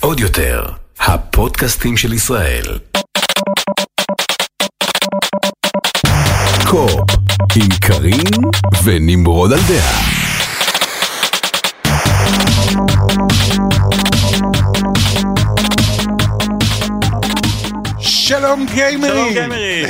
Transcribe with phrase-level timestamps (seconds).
[0.00, 0.64] עוד יותר,
[1.00, 2.78] הפודקאסטים של ישראל.
[6.70, 7.00] קו-אופ,
[7.56, 8.50] עם קארין
[8.84, 10.00] ונמרוד על דעה.
[18.30, 19.12] שלום גיימרים!
[19.12, 19.88] שלום גיימרים!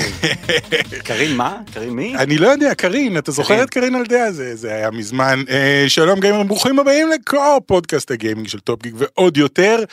[1.06, 1.58] קארין מה?
[1.74, 2.16] קארין מי?
[2.16, 4.32] אני לא יודע, קארין, אתה זוכר את קארין על דעה?
[4.32, 5.42] זה, זה היה מזמן.
[5.50, 9.84] אה, שלום גיימרים, ברוכים הבאים לקו-אופ פודקאסט הגיימינג של טופ גיק ועוד יותר.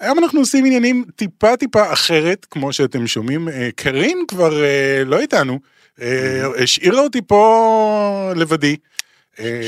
[0.00, 3.48] היום אנחנו עושים עניינים טיפה טיפה אחרת, כמו שאתם שומעים.
[3.48, 5.58] אה, קארין כבר אה, לא איתנו,
[6.02, 8.76] אה, השאירה אותי פה לבדי.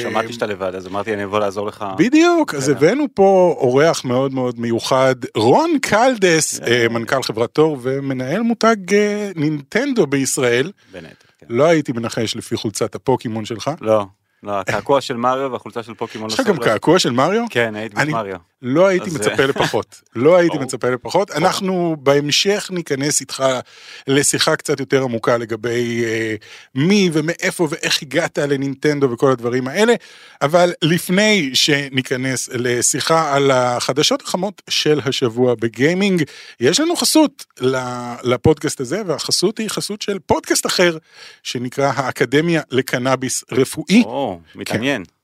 [0.02, 1.84] שמעתי שאתה לבד, אז אמרתי אני אבוא לעזור לך.
[1.98, 8.42] בדיוק, אז הבאנו פה אורח מאוד מאוד מיוחד, רון קלדס, אה, מנכ"ל חברת תור ומנהל
[8.42, 10.72] מותג אה, נינטנדו בישראל.
[10.92, 11.46] בין היתר, כן.
[11.48, 13.70] לא הייתי מנחש לפי חולצת הפוקימון שלך.
[13.80, 14.04] לא,
[14.42, 16.30] לא, הקעקוע של מריו והחולצה של פוקימון.
[16.30, 17.44] יש לך גם קעקוע של מריו?
[17.50, 18.36] כן, הייתי במריו.
[18.62, 20.02] לא הייתי אז, מצפה אה, לפחות.
[20.16, 20.58] לא הייתי.
[20.58, 21.30] מצפה לפחות.
[21.30, 23.44] אנחנו בהמשך ניכנס איתך
[24.06, 26.34] לשיחה קצת יותר עמוקה לגבי אה,
[26.74, 29.94] מי ומאיפה ואיך הגעת לנינטנדו וכל הדברים האלה.
[30.42, 36.22] אבל לפני שניכנס לשיחה על החדשות החמות של השבוע בגיימינג,
[36.60, 37.46] יש לנו חסות
[38.22, 40.98] לפודקאסט הזה, והחסות היא חסות של פודקאסט אחר,
[41.42, 44.02] שנקרא האקדמיה לקנאביס רפואי.
[44.02, 45.00] או, מתעניין.
[45.00, 45.15] אה,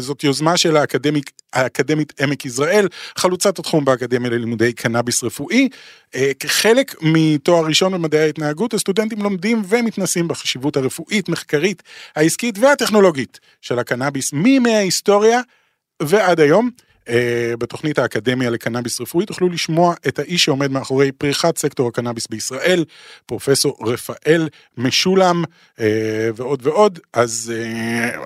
[0.00, 5.68] זאת יוזמה של האקדמיק, האקדמית עמק יזרעאל, חלוצת התחום באקדמיה ללימודי קנאביס רפואי.
[6.14, 11.82] אה, כחלק מתואר ראשון במדעי ההתנהגות, הסטודנטים לומדים ומתנסים בחשיבות הרפואית, מחקרית,
[12.16, 15.40] העסקית והטכנולוגית של הקנאביס מימי ההיסטוריה
[16.02, 16.70] ועד היום.
[17.08, 22.84] אה, בתוכנית האקדמיה לקנאביס רפואי תוכלו לשמוע את האיש שעומד מאחורי פריחת סקטור הקנאביס בישראל,
[23.26, 25.44] פרופסור רפאל משולם
[25.80, 28.22] אה, ועוד ועוד, אז אה,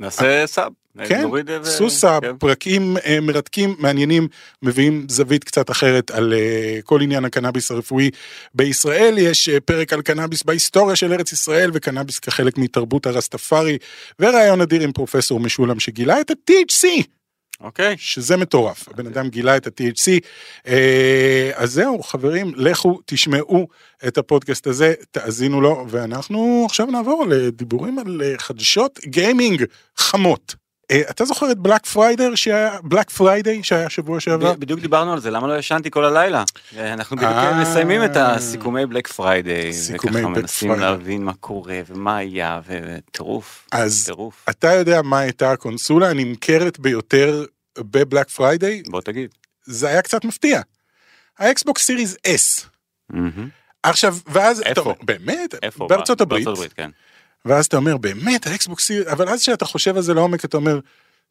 [0.00, 0.72] נעשה סאב.
[1.08, 1.24] כן,
[1.62, 2.36] סוסה, כן.
[2.38, 4.28] פרקים אה, מרתקים, מעניינים,
[4.62, 8.10] מביאים זווית קצת אחרת על אה, כל עניין הקנאביס הרפואי
[8.54, 9.14] בישראל.
[9.18, 13.78] יש אה, פרק על קנאביס בהיסטוריה של ארץ ישראל וקנאביס כחלק מתרבות הרסטפארי,
[14.20, 16.86] וראיון אדיר עם פרופסור משולם שגילה את ה-THC,
[17.60, 17.94] אוקיי.
[17.98, 18.88] שזה מטורף.
[18.88, 20.20] הבן אדם גילה את ה-THC.
[20.66, 23.68] אה, אז זהו, חברים, לכו תשמעו
[24.08, 29.64] את הפודקאסט הזה, תאזינו לו, ואנחנו עכשיו נעבור לדיבורים על אה, חדשות גיימינג
[29.96, 30.65] חמות.
[30.90, 34.52] אה, אתה זוכר את Black Friday שהיה, Black Friday שהיה שבוע שעבר?
[34.54, 36.44] בדיוק דיברנו על זה, למה לא ישנתי כל הלילה?
[36.76, 37.62] אה, אנחנו בדיוק אה.
[37.62, 40.72] מסיימים את הסיכומי Black Friday, סיכומי וככה Black מנסים.
[40.72, 44.12] להבין מה קורה ומה היה, וטירוף, אז.
[44.50, 47.44] אתה יודע מה הייתה הקונסולה הנמכרת ביותר
[47.78, 48.82] ב Black Friday?
[48.86, 49.30] בוא תגיד.
[49.64, 50.60] זה היה קצת מפתיע.
[51.38, 52.66] האקסבוקס Series S.
[53.10, 53.48] מהמם.
[53.82, 54.94] עכשיו, ואז, איפה?
[55.02, 55.54] באמת?
[55.62, 55.86] איפה?
[55.88, 56.44] בארצות הברית.
[56.44, 56.90] בארצות הברית, כן.
[57.44, 60.56] ואז אתה אומר, באמת, האקסבוקס Series S, אבל אז כשאתה חושב על זה לעומק, אתה
[60.56, 60.80] אומר,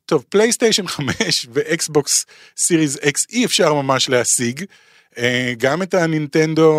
[0.06, 2.26] טוב, פלייסטיישן 5 ואקסבוקס
[2.58, 4.64] Series X אי אפשר ממש להשיג.
[5.18, 6.72] אה, גם את הנינטנדו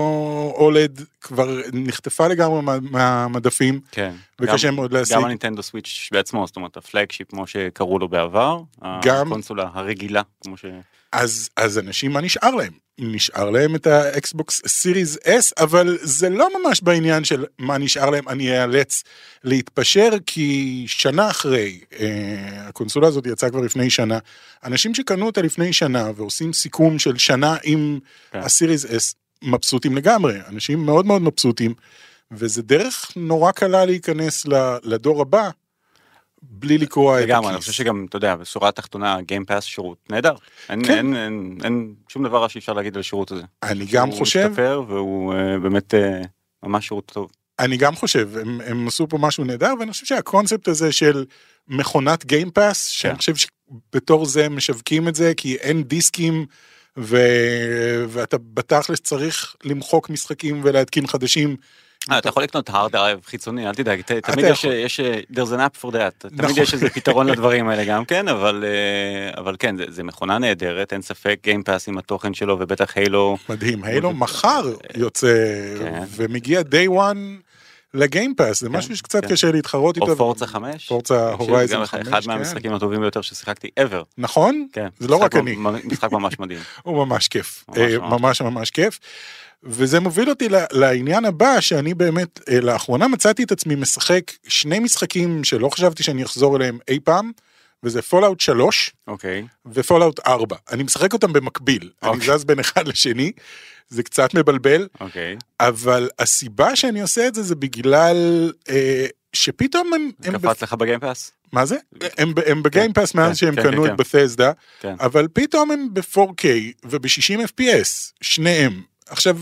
[0.57, 4.15] OLED כבר נחטפה לגמרי מה- מהמדפים, כן.
[4.41, 5.17] וקשה מאוד להשיג.
[5.17, 8.61] גם הנינטנדו סוויץ' בעצמו, זאת אומרת ה flagship כמו שקראו לו בעבר,
[9.03, 10.65] גם- הקונסולה הרגילה, כמו ש...
[11.13, 12.73] אז, אז אנשים, מה נשאר להם?
[12.99, 18.29] נשאר להם את האקסבוקס Series S, אבל זה לא ממש בעניין של מה נשאר להם,
[18.29, 19.03] אני אאלץ
[19.45, 24.19] להתפשר, כי שנה אחרי, אה, הקונסולה הזאת יצאה כבר לפני שנה,
[24.65, 27.99] אנשים שקנו אותה לפני שנה ועושים סיכום של שנה עם
[28.31, 28.39] כן.
[28.39, 31.75] ה Series S, מבסוטים לגמרי, אנשים מאוד מאוד מבסוטים,
[32.31, 34.47] וזה דרך נורא קלה להיכנס
[34.83, 35.51] לדור הבא,
[36.51, 37.31] בלי לקרוע את הכיס.
[37.31, 40.35] לגמרי, אני חושב שגם, אתה יודע, בשורה התחתונה, גיימפאס שירות נהדר.
[40.69, 40.93] אין, כן.
[40.93, 43.43] אין, אין, אין שום דבר רע שאי אפשר להגיד על השירות הזה.
[43.63, 46.21] אני גם הוא חושב, משתפר והוא אה, באמת אה,
[46.63, 47.31] ממש שירות טוב.
[47.59, 51.25] אני גם חושב, הם, הם עשו פה משהו נהדר, ואני חושב שהקונספט הזה של
[51.69, 53.19] מכונת גיימפאס, שאני כן.
[53.19, 56.47] חושב שבתור זה משווקים את זה, כי אין דיסקים,
[56.99, 57.17] ו...
[58.09, 61.57] ואתה בתכלס צריך למחוק משחקים ולהתקין חדשים.
[62.11, 64.65] אה, אתה יכול לקנות hard drive חיצוני, אל תדאג, ת- תמיד יש.
[64.65, 65.95] יש, אה, there's an app for that,
[66.25, 66.37] נכון.
[66.37, 70.93] תמיד יש איזה פתרון לדברים האלה גם כן, אבל, אה, אבל כן, זה, מכונה נהדרת,
[70.93, 75.35] אין ספק, גיימפאס עם התוכן שלו ובטח הילו, מדהים, הילו מחר יוצא,
[75.79, 76.03] כן.
[76.17, 77.19] ומגיע day one
[77.95, 79.31] לגיימפאס, זה משהו שקצת כן.
[79.31, 80.11] קשה להתחרות איתו.
[80.11, 82.31] או פורזה 5, פורזה הורייזן 5, אחד כן.
[82.31, 84.67] מהמשחקים הטובים ביותר ששיחקתי ever, נכון?
[84.73, 85.57] כן, זה לא רק אני.
[85.85, 88.99] משחק ממש מדהים, הוא ממש כיף, אה, ממש ממש כיף.
[89.67, 95.45] וזה מוביל אותי לעניין הבא, שאני באמת, אה, לאחרונה מצאתי את עצמי משחק שני משחקים
[95.45, 97.33] שלא חשבתי שאני אחזור אליהם אי פעם,
[97.83, 100.57] וזה פולאאוט 3 אוקיי, ופולאאוט 4.
[100.71, 102.39] אני משחק אותם במקביל, אני אוקיי.
[102.39, 103.33] זז בין אחד לשני,
[103.89, 110.11] זה קצת מבלבל, אוקיי, אבל הסיבה שאני עושה את זה זה בגלל אה, שפתאום הם,
[110.25, 111.33] הם קפץ לך בגיימפאס?
[111.53, 111.77] מה זה?
[112.19, 114.95] הם, הם בגיימפאס כן, מאז שהם כן, קנו כן, את בת'סדה, כן.
[115.01, 116.45] אבל פתאום הם ב-4K
[116.85, 118.83] וב-60 FPS, שניהם.
[119.09, 119.39] עכשיו,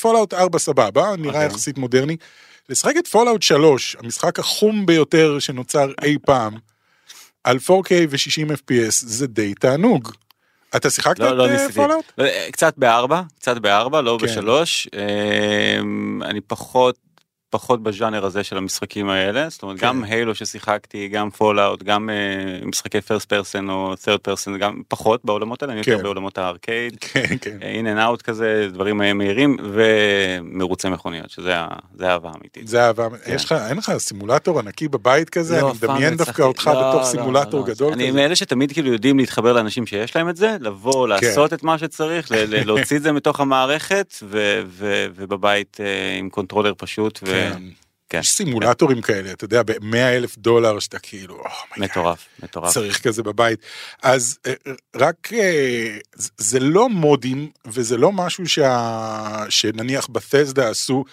[0.00, 1.46] פולאאוט 4 סבבה, נראה אוקיי.
[1.46, 2.16] יחסית מודרני.
[2.68, 6.54] לשחק את פולאאוט 3, המשחק החום ביותר שנוצר אי פעם,
[7.44, 10.12] על 4K ו-60 FPS, זה די תענוג.
[10.76, 11.70] אתה שיחקת לא, לא את.
[11.74, 12.04] פולאאוט?
[12.18, 14.26] לא, קצת בארבע, קצת בארבע, לא כן.
[14.26, 14.88] בשלוש.
[14.94, 16.96] אמ, אני פחות,
[17.50, 19.48] פחות בז'אנר הזה של המשחקים האלה.
[19.48, 19.86] זאת אומרת, כן.
[19.86, 22.14] גם הילו ששיחקתי, גם פולאאוט, גם אה,
[22.66, 26.02] משחקי first person או third person, גם פחות בעולמות האלה, אני יותר כן.
[26.02, 26.96] בעולמות הארקייד.
[27.12, 27.58] כן, כן.
[27.62, 32.68] in and out כזה, דברים אה, מהירים, ומרוצי מכוניות, שזה ה- זה אהבה אמיתית.
[32.68, 35.60] זה אהבה, יש לך, אין לך סימולטור ענקי בבית כזה?
[35.60, 36.42] לא, אני מדמיין לא דווקא.
[36.42, 37.66] אותך לא, בתור לא, סימולטור לא.
[37.66, 38.16] גדול אני כזה.
[38.16, 42.28] מאלה שתמיד כאילו יודעים להתחבר לאנשים שיש להם את זה, לבוא, לעשות את מה שצריך,
[42.66, 44.14] להוציא את זה מתוך המערכת,
[45.16, 45.86] ובבית אה,
[46.18, 47.62] עם קונטרולר פשוט, ו- כן.
[48.10, 52.26] כן, יש סימולטורים כאלה, אתה יודע, ב-100 אלף דולר שאתה כאילו, "Oh my God, מטורף,
[52.42, 52.74] מטורף.
[52.74, 53.58] צריך כזה בבית.
[54.02, 54.52] אז אה,
[54.96, 55.96] רק, אה,
[56.38, 61.04] זה- לא מודים, וזה לא משהו שה- שנניח בת'סדה עשו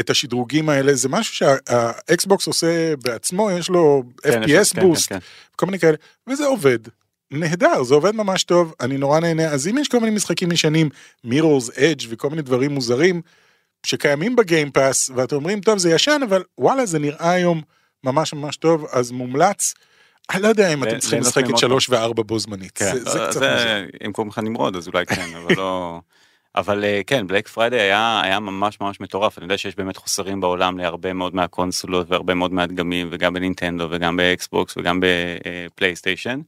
[0.00, 5.18] את השדרוגים האלה, זה משהו שהאקסבוקס עושה בעצמו, יש לו כן, FPS כן, boost, כן,
[5.18, 5.24] כן.
[5.56, 5.96] כל מיני כאלה,
[6.26, 6.78] וזה עובד.
[7.30, 9.44] נהדר, זה עובד ממש טוב, אני נורא נהנה.
[9.46, 10.88] אז אם יש כל מיני משחקים ישנים,
[11.24, 13.22] Mirror's Edge וכל מיני דברים מוזרים,
[13.86, 17.62] שקיימים ב-Game Pass, ואתם אומרים, טוב, זה ישן, אבל וואלה, זה נראה היום
[18.04, 19.74] ממש ממש טוב, אז מומלץ.
[20.34, 22.72] אני לא יודע אם אתם צריכים לשחק את שלוש וארבע בו זמנית.
[22.74, 23.84] כן, זה- זה לא, קצת מוזר.
[24.06, 26.00] אם קוראים לך נמרוד אז אולי כן, אבל לא...
[26.56, 30.40] אבל אה, כן, Black Friday היה, היה ממש ממש מטורף, אני יודע שיש באמת חוסרים
[30.40, 36.44] בעולם להרבה מאוד מהקונסולות והרבה מאוד מהדגמים, וגם בנינטנדו וגם באקסבוקס וגם בפלייסטיישן, אה,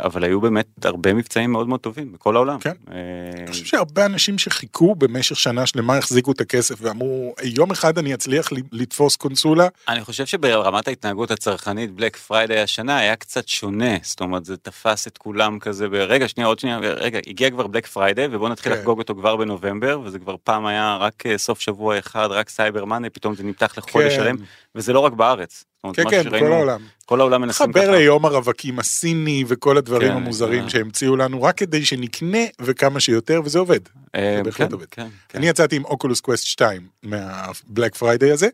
[0.00, 2.58] אבל היו באמת הרבה מבצעים מאוד מאוד טובים בכל העולם.
[2.58, 2.72] כן.
[2.90, 2.94] אה,
[3.42, 8.14] אני חושב שהרבה אנשים שחיכו במשך שנה שלמה החזיקו את הכסף ואמרו, יום אחד אני
[8.14, 9.68] אצליח לתפוס קונסולה.
[9.88, 15.06] אני חושב שברמת ההתנהגות הצרכנית Black Friday השנה היה קצת שונה זאת אומרת זה תפס
[15.06, 18.78] את כולם כזה ברגע שנייה עוד שנייה רגע הגיע כבר בלק פריידי ובוא נתחיל כן.
[18.78, 22.84] לחגוג אותו כבר בנובמבר וזה כבר פעם היה רק אה, סוף שבוע אחד רק Cyber
[22.84, 24.22] Monday פתאום זה נמתח לחודש כן.
[24.22, 24.36] שלם
[24.74, 25.64] וזה לא רק בארץ.
[25.92, 26.80] כן, כן, שראינו, בכל העולם.
[27.06, 27.90] כל העולם מנסים חבר ככה.
[27.90, 30.68] ליום הרווקים הסיני וכל הדברים כן, המוזרים כן.
[30.68, 33.80] שהמציאו לנו, רק כדי שנקנה וכמה שיותר, וזה עובד.
[34.14, 34.86] אה, זה בהחלט כן, עובד.
[34.90, 35.38] כן, כן.
[35.38, 38.48] אני יצאתי עם Oculus Quest 2 מה-Black Friday הזה.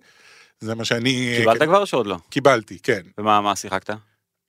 [0.60, 2.16] זה מה שאני קיבלת כן, כבר או שעוד לא?
[2.30, 3.00] קיבלתי, כן.
[3.18, 3.90] ומה מה שיחקת?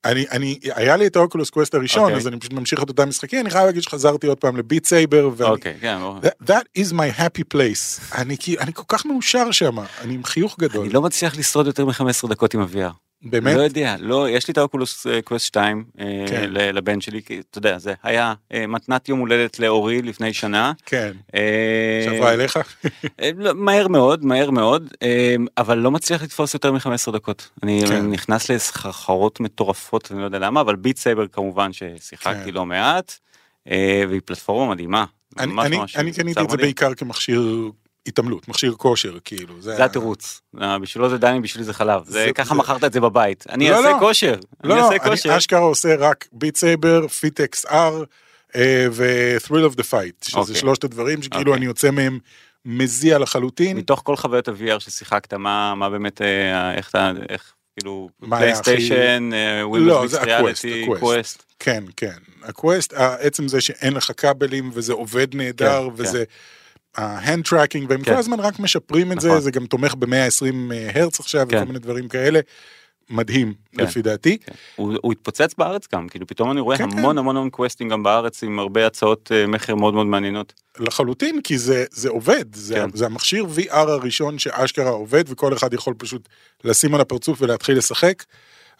[0.05, 2.17] אני, אני, היה לי את ה-Oculus Quest הראשון, אוקיי.
[2.17, 5.29] אז אני פשוט ממשיך את אותם משחקים, אני חייב להגיד שחזרתי עוד פעם ל-Beat Saber,
[5.37, 5.97] ואני, אוקיי, כן.
[5.99, 6.19] ברור.
[6.19, 8.15] that, that is my happy place.
[8.15, 10.85] אני, אני כל כך מאושר שם, אני עם חיוך גדול.
[10.85, 13.04] אני לא מצליח לשרוד יותר מ-15 דקות עם ה-VR.
[13.25, 13.55] באמת?
[13.55, 16.49] לא יודע, לא, יש לי את ה-Oculus אה, Quest 2 אה, כן.
[16.51, 20.73] לבן שלי, כי אתה יודע, זה היה אה, מתנת יום הולדת לאורי לפני שנה.
[20.85, 21.11] כן.
[22.05, 22.59] שעברה אליך?
[23.35, 24.93] לא, מהר מאוד, מהר מאוד,
[25.57, 27.49] אבל לא מצליח לתפוס יותר מ-15 דקות.
[27.63, 28.11] אני כן.
[28.11, 32.53] נכנס לסחרחרות מטורפות, אני לא יודע למה, אבל Beat Saber כמובן ששיחקתי כן.
[32.53, 33.13] לא מעט,
[34.09, 35.05] והיא פלטפורמה מדהימה.
[35.39, 36.57] אני, ממש אני, ממש אני קניתי את זה מדהים.
[36.57, 37.71] בעיקר כמכשיר
[38.07, 39.61] התעמלות, מכשיר כושר, כאילו.
[39.61, 42.93] זה התירוץ, אה, בשבילו זה דיינים, בשבילי זה חלב, זה זה- ככה זה- מכרת את
[42.93, 43.97] זה בבית, אני לא, אעשה לא.
[43.99, 45.29] כושר, אני לא, לא, אעשה כושר.
[45.29, 47.69] אני אשכרה עושה רק Beat Saber, FitXR
[48.91, 50.55] ו-thrill of the fight, שזה אוקיי.
[50.55, 51.57] שלושת הדברים שכאילו אוקיי.
[51.57, 52.19] אני יוצא מהם
[52.65, 53.77] מזיע לחלוטין.
[53.77, 59.29] מתוך כל חוויות ה-VR ששיחקת, מה, מה באמת, אה, איך אתה, איך, כאילו, פלייסטיישן,
[59.63, 60.85] Windows Mixed Reality.
[60.99, 61.43] Quest.
[61.59, 62.17] כן, כן.
[62.43, 66.23] ה-Quest, עצם זה שאין לך כבלים וזה עובד נהדר כן, וזה...
[66.97, 68.13] ה-hand tracking והם כן.
[68.13, 69.41] כל הזמן רק משפרים את זה, נכון.
[69.41, 71.57] זה גם תומך ב-120 הרץ עכשיו כן.
[71.57, 72.39] וכל מיני דברים כאלה.
[73.09, 73.83] מדהים כן.
[73.83, 74.37] לפי דעתי.
[74.37, 74.51] כן.
[74.75, 78.03] הוא, הוא התפוצץ בארץ גם, כאילו פתאום אני רואה כן, המון המון המון קווסטים גם
[78.03, 80.53] בארץ עם הרבה הצעות אה, מכר מאוד מאוד מעניינות.
[80.79, 82.89] לחלוטין כי זה זה עובד זה, כן.
[82.93, 86.29] זה המכשיר VR הראשון שאשכרה עובד וכל אחד יכול פשוט
[86.63, 88.23] לשים על הפרצוף ולהתחיל לשחק.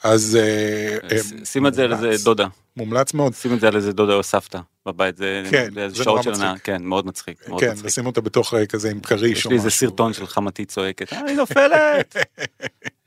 [0.03, 2.23] אז אה, אה, שים את זה על איזה.
[2.23, 2.47] דודה,
[2.77, 3.33] מומלץ מאוד.
[3.33, 6.33] שים את זה על איזה דודה או סבתא בבית, זה, כן, זה, זה שעות של.
[6.33, 7.85] הנאה, כן, מאוד מצחיק, מאוד כן, מצחיק.
[7.85, 9.89] לשים אותה בתוך אה, כזה עם כריש יש או לי איזה משהו.
[9.89, 12.15] סרטון של חמתי צועקת, אה, היא נופלת!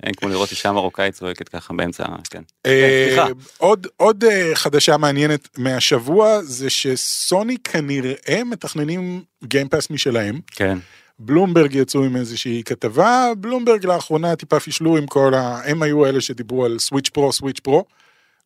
[0.02, 2.42] אין כמו לראות אישה מרוקאית צועקת ככה באמצע, כן.
[2.66, 3.26] סליחה.
[3.59, 10.40] עוד עוד חדשה מעניינת מהשבוע זה שסוני כנראה מתכננים גיימפאס משלהם.
[10.47, 10.78] כן,
[11.18, 15.60] בלומברג יצאו עם איזושהי כתבה, בלומברג לאחרונה טיפה פישלו עם כל ה...
[15.64, 17.84] הם היו אלה שדיברו על סוויץ' פרו, סוויץ' פרו.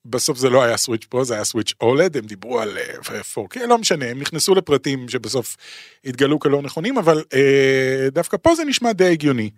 [0.05, 3.67] בסוף זה לא היה סוויץ' פרו, זה היה סוויץ' אולד, הם דיברו על אה, 4K,
[3.67, 5.57] לא משנה, הם נכנסו לפרטים שבסוף
[6.05, 9.50] התגלו כלא נכונים, אבל אה, דווקא פה זה נשמע די הגיוני.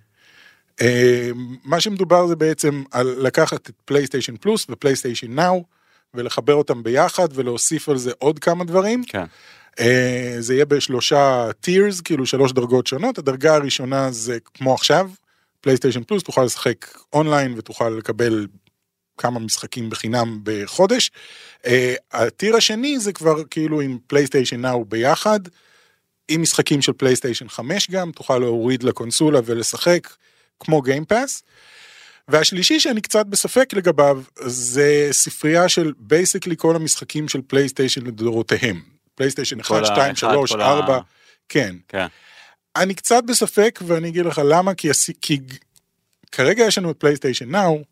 [0.81, 1.31] אה,
[1.65, 5.65] מה שמדובר זה בעצם על לקחת את פלייסטיישן פלוס ו PlayStation Now,
[6.15, 9.05] ולחבר אותם ביחד ולהוסיף על זה עוד כמה דברים.
[9.05, 9.25] כן, אה,
[10.39, 13.19] זה יהיה בשלושה tiers, כאילו שלוש דרגות שונות.
[13.19, 15.11] הדרגה הראשונה זה כמו עכשיו,
[15.61, 18.47] פלייסטיישן פלוס תוכל לשחק אונליין ותוכל לקבל
[19.19, 21.11] כמה משחקים בחינם בחודש.
[21.67, 25.41] אה, ה-tier השני זה כבר כאילו עם PlayStation Now ביחד,
[26.29, 30.09] עם משחקים של פלייסטיישן 5 גם, תוכל להוריד לקונסולה ולשחק
[30.61, 31.43] כמו Game Pass.
[32.29, 38.94] והשלישי שאני קצת בספק לגביו זה ספרייה של basically כל המשחקים של פלייסטיישן לדורותיהם.
[39.15, 40.99] פלייסטיישן 1, כל ה- 2, אחד, 3, כל ה- 4,
[41.49, 41.77] כן.
[42.77, 44.89] אני קצת בספק ואני אגיד לך למה כי,
[45.23, 45.41] כי
[46.33, 47.85] כרגע יש לנו את PlayStation Now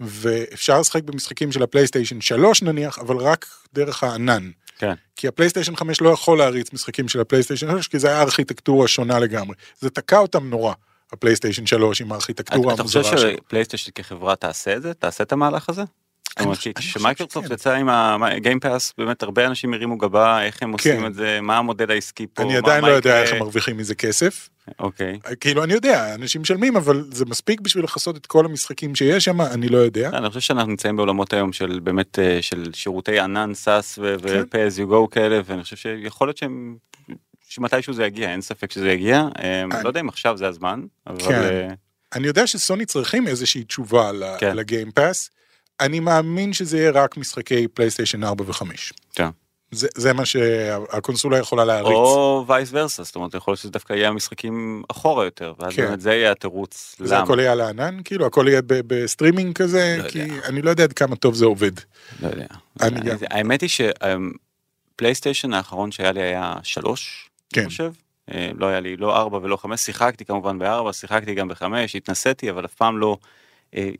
[0.00, 4.50] ואפשר לשחק במשחקים של הפלייסטיישן 3 נניח אבל רק דרך הענן.
[4.78, 4.94] כן.
[5.16, 9.18] כי הפלייסטיישן 5 לא יכול להריץ משחקים של הפלייסטיישן 3 כי זה היה ארכיטקטורה שונה
[9.18, 9.54] לגמרי.
[9.80, 10.74] זה תקע אותם נורא
[11.12, 13.30] הפלייסטיישן 3 עם הארכיטקטורה אתה חושב המוזרה שלו.
[13.46, 14.94] שפלייסטיישן כחברה תעשה את זה?
[14.94, 15.82] תעשה את המהלך הזה?
[16.38, 17.50] זאת אומרת, כשמייקרוסופט.
[17.50, 17.88] יצא עם
[18.22, 21.06] ה-Game Pass באמת הרבה אנשים הרימו גבה איך הם עושים כן.
[21.06, 23.22] את זה מה המודל העסקי פה אני עדיין לא יודע?
[23.22, 24.48] איך הם מרוויחים מזה כסף.
[24.78, 25.18] אוקיי.
[25.40, 29.40] כאילו אני יודע אנשים משלמים אבל זה מספיק בשביל לכסות את כל המשחקים שיש שם
[29.40, 30.08] אני לא יודע.
[30.08, 34.02] אני חושב שאנחנו נמצאים בעולמות היום של באמת אה, של שירותי ענן SaaS כן.
[34.02, 36.76] ו-pay as you go כאלה ואני חושב שיכול להיות שהם
[37.48, 40.80] שמתישהו זה יגיע אין ספק שזה יגיע אה, אני- לא יודע אם עכשיו זה הזמן
[41.06, 41.32] אבל כן.
[41.42, 41.68] אה,
[42.14, 44.56] אני יודע שסוני צריכים איזושהי תשובה ל- כן.
[44.56, 45.30] ל-Game Pass.
[45.80, 48.64] אני מאמין שזה יהיה רק משחקי פלייסטיישן 4 ו-5.
[49.14, 49.28] כן.
[49.70, 51.86] זה, זה מה שהקונסולה יכולה להריץ.
[51.86, 55.86] או vice versa זאת אומרת יכול להיות שזה דווקא יהיה המשחקים אחורה יותר ואז כן.
[55.86, 57.24] באמת זה יהיה התירוץ זה למה.
[57.24, 60.46] הכל יהיה על הענן כאילו הכל יהיה בסטרימינג כזה לא כי יודע.
[60.48, 61.70] אני לא יודע עד כמה טוב זה עובד.
[62.22, 62.46] לא יודע.
[62.80, 63.16] אני גם.
[63.30, 63.70] האמת היא
[64.94, 67.60] שפלייסטיישן האחרון שהיה לי היה שלוש, כן.
[67.60, 67.92] אני חושב.
[68.34, 72.50] אה, לא היה לי לא ארבע ולא חמש, שיחקתי כמובן בארבע, שיחקתי גם בחמש, התנסיתי,
[72.50, 73.16] אבל אף פעם לא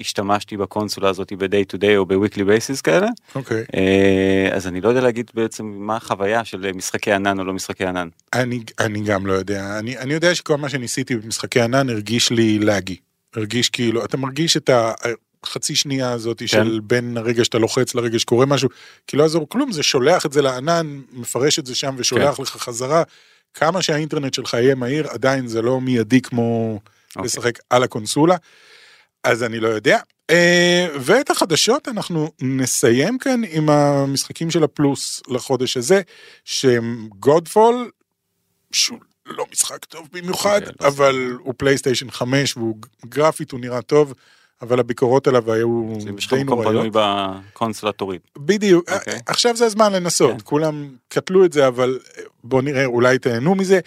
[0.00, 3.09] השתמשתי בקונסולה הזאת ב-day to day או ב-weekly basis כאלה.
[3.35, 3.64] אוקיי.
[3.76, 7.87] אה, אז אני לא יודע להגיד בעצם מה החוויה של משחקי ענן או לא משחקי
[7.87, 8.09] ענן.
[8.33, 12.59] אני, אני גם לא יודע, אני, אני יודע שכל מה שניסיתי במשחקי ענן הרגיש לי
[12.59, 12.97] laggy.
[13.35, 14.71] הרגיש כאילו, אתה מרגיש את
[15.45, 16.47] החצי שנייה הזאת כן.
[16.47, 18.68] של בין הרגע שאתה לוחץ לרגע שקורה משהו,
[19.06, 22.42] כי לא יעזור כלום, זה שולח את זה לענן, מפרש את זה שם ושולח כן.
[22.42, 23.02] לך חזרה.
[23.54, 26.80] כמה שהאינטרנט שלך יהיה מהיר, עדיין זה לא מיידי כמו
[27.18, 27.23] okay.
[27.23, 28.37] לשחק על הקונסולה.
[29.26, 29.99] אז אני לא יודע.
[30.30, 36.02] אה, ואת החדשות אנחנו נסיים כאן עם המשחקים של הפלוס לחודש הזה,
[36.45, 37.90] שהם גודפול,
[38.73, 44.14] שהוא לא משחק טוב במיוחד, okay, אבל הוא פלייסטיישן 5 והוא גרפית, הוא נראה טוב.
[44.62, 45.88] אבל הביקורות עליו היו
[46.30, 46.86] די נוראיות.
[46.92, 48.20] בקונסולה תוריד.
[48.38, 49.10] בדיוק, okay.
[49.26, 50.38] עכשיו זה הזמן לנסות, כן.
[50.44, 51.98] כולם קטלו את זה, אבל
[52.44, 53.80] בוא נראה, אולי תהנו מזה.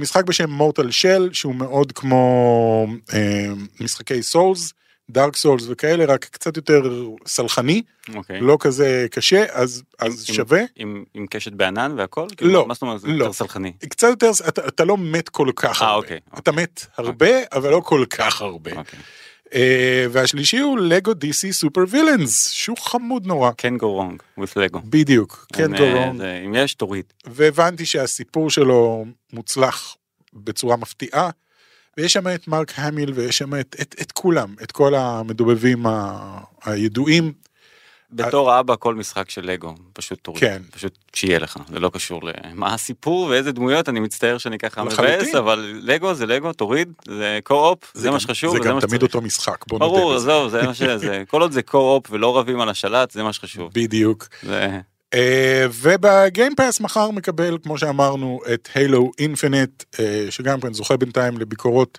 [0.00, 3.46] משחק בשם מורטל של, שהוא מאוד כמו אה,
[3.80, 4.72] משחקי סולס,
[5.10, 6.82] דארק סולס וכאלה, רק קצת יותר
[7.26, 8.12] סלחני, okay.
[8.40, 10.62] לא כזה קשה, אז, אז עם, שווה.
[10.76, 12.26] עם, עם, קשת בענן והכל?
[12.40, 13.24] לא, מה זאת אומרת, לא.
[13.24, 13.72] יותר סלחני?
[13.88, 15.96] קצת יותר, אתה, אתה לא מת כל כך 아, הרבה.
[15.96, 18.70] אוקיי, אתה מת הרבה, אבל לא כל כך הרבה.
[18.76, 18.98] אוקיי.
[19.46, 19.56] Uh,
[20.10, 23.50] והשלישי הוא לגו DC סופר וילאנס שהוא חמוד נורא.
[23.50, 24.80] can go wrong with לגו.
[24.84, 26.16] בדיוק, can go wrong.
[26.18, 27.04] זה, אם יש תוריד.
[27.26, 29.96] והבנתי שהסיפור שלו מוצלח
[30.34, 31.30] בצורה מפתיעה.
[31.96, 36.38] ויש שם את מרק המיל ויש שם את, את, את כולם, את כל המדובבים ה,
[36.64, 37.32] הידועים.
[38.10, 40.62] בתור אבא כל משחק של לגו פשוט תוריד, כן.
[40.70, 45.34] פשוט שיהיה לך, זה לא קשור למה הסיפור ואיזה דמויות, אני מצטער שאני ככה מבאס,
[45.34, 49.20] אבל לגו זה לגו, תוריד, זה קו-אופ, זה, זה מה שחשוב, זה גם תמיד אותו
[49.20, 52.68] משחק, בוא נודה ברור, עזוב, זה מה שזה, כל עוד זה קו-אופ ולא רבים על
[52.68, 53.70] השלט, זה מה שחשוב.
[53.74, 54.28] בדיוק.
[54.42, 54.80] זה...
[55.14, 55.18] Uh,
[55.72, 59.98] ובגיימפאס מחר מקבל כמו שאמרנו את הילו אינפינט uh,
[60.30, 61.98] שגם כן זוכה בינתיים לביקורות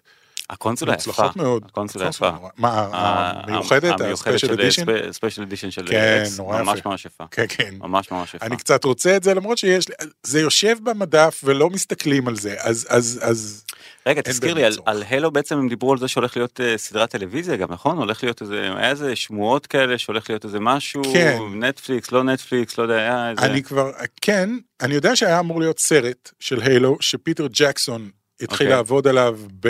[0.50, 1.64] הקונסולה מוצלחות יפה, מאוד.
[1.66, 2.30] הקונסולה יפה.
[2.58, 4.02] מה, המיוחדת?
[4.02, 4.84] ה special edition?
[5.10, 6.90] ה special edition של כן, אקס, נורא ממש יפה.
[6.90, 7.24] ממש יפה.
[7.32, 7.76] כן, כן.
[7.80, 8.46] ממש ממש יפה.
[8.46, 12.56] אני קצת רוצה את זה למרות שיש לי, זה יושב במדף ולא מסתכלים על זה,
[12.60, 13.64] אז.
[14.08, 17.56] רגע, תזכיר לי, על, Halo בעצם הם דיברו על זה שהולך להיות uh, סדרת טלוויזיה
[17.56, 17.98] גם, נכון?
[17.98, 21.38] הולך להיות איזה, היה איזה שמועות כאלה שהולך להיות איזה משהו, כן.
[21.56, 23.42] נטפליקס, לא נטפליקס, לא יודע, היה איזה...
[23.42, 24.50] אני כבר, כן,
[24.82, 28.10] אני יודע שהיה אמור להיות סרט של Halo, שפיטר ג'קסון
[28.42, 28.70] התחיל okay.
[28.70, 29.68] לעבוד עליו ב...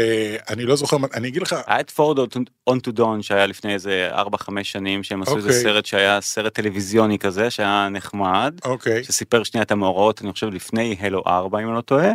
[0.49, 1.55] אני לא זוכר, אני אגיד לך...
[1.67, 2.29] היה את פורד
[2.67, 5.37] און טו דון שהיה לפני איזה 4-5 שנים שהם עשו okay.
[5.37, 9.03] איזה סרט שהיה סרט טלוויזיוני כזה שהיה נחמד, okay.
[9.03, 12.11] שסיפר שנייה את המאורעות אני חושב לפני הלו 4 אם אני לא טועה.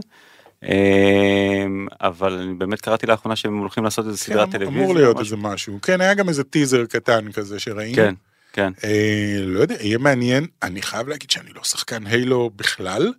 [2.00, 4.82] אבל אני באמת קראתי לאחרונה שהם הולכים לעשות איזה סדרת כן, טלוויזיה.
[4.82, 5.78] אמור להיות איזה משהו.
[5.82, 7.96] כן, היה גם איזה טיזר קטן כזה שראינו.
[7.96, 8.14] כן,
[8.52, 8.72] כן.
[8.84, 10.46] אה, לא יודע, יהיה מעניין.
[10.62, 13.12] אני חייב להגיד שאני לא שחקן הילו בכלל.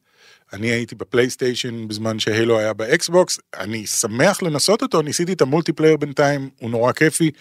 [0.54, 5.46] אני הייתי בפלייסטיישן בזמן ש Halo היה באקסבוקס, אני שמח לנסות אותו, ניסיתי את ה
[5.46, 7.32] multiplayer בינתיים, הוא נורא כיפי.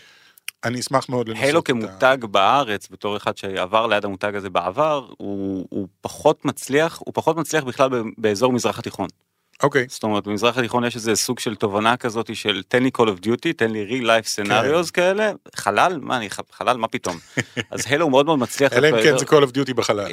[0.64, 2.26] אני אשמח מאוד לנסות Halo כמותג ה...
[2.26, 7.64] בארץ בתור אחד שעבר ליד המותג הזה בעבר הוא, הוא פחות מצליח הוא פחות מצליח
[7.64, 7.88] בכלל
[8.18, 9.08] באזור מזרח התיכון.
[9.62, 9.86] אוקיי.
[9.88, 13.26] זאת אומרת במזרח התיכון יש איזה סוג של תובנה כזאת של תן לי call of
[13.26, 17.16] duty תן לי real life scenarios כאלה חלל מה אני חלל מה פתאום
[17.70, 18.72] אז Halo מאוד מאוד מצליח.
[18.72, 20.06] אלא אם כן זה Call of Duty בחלל.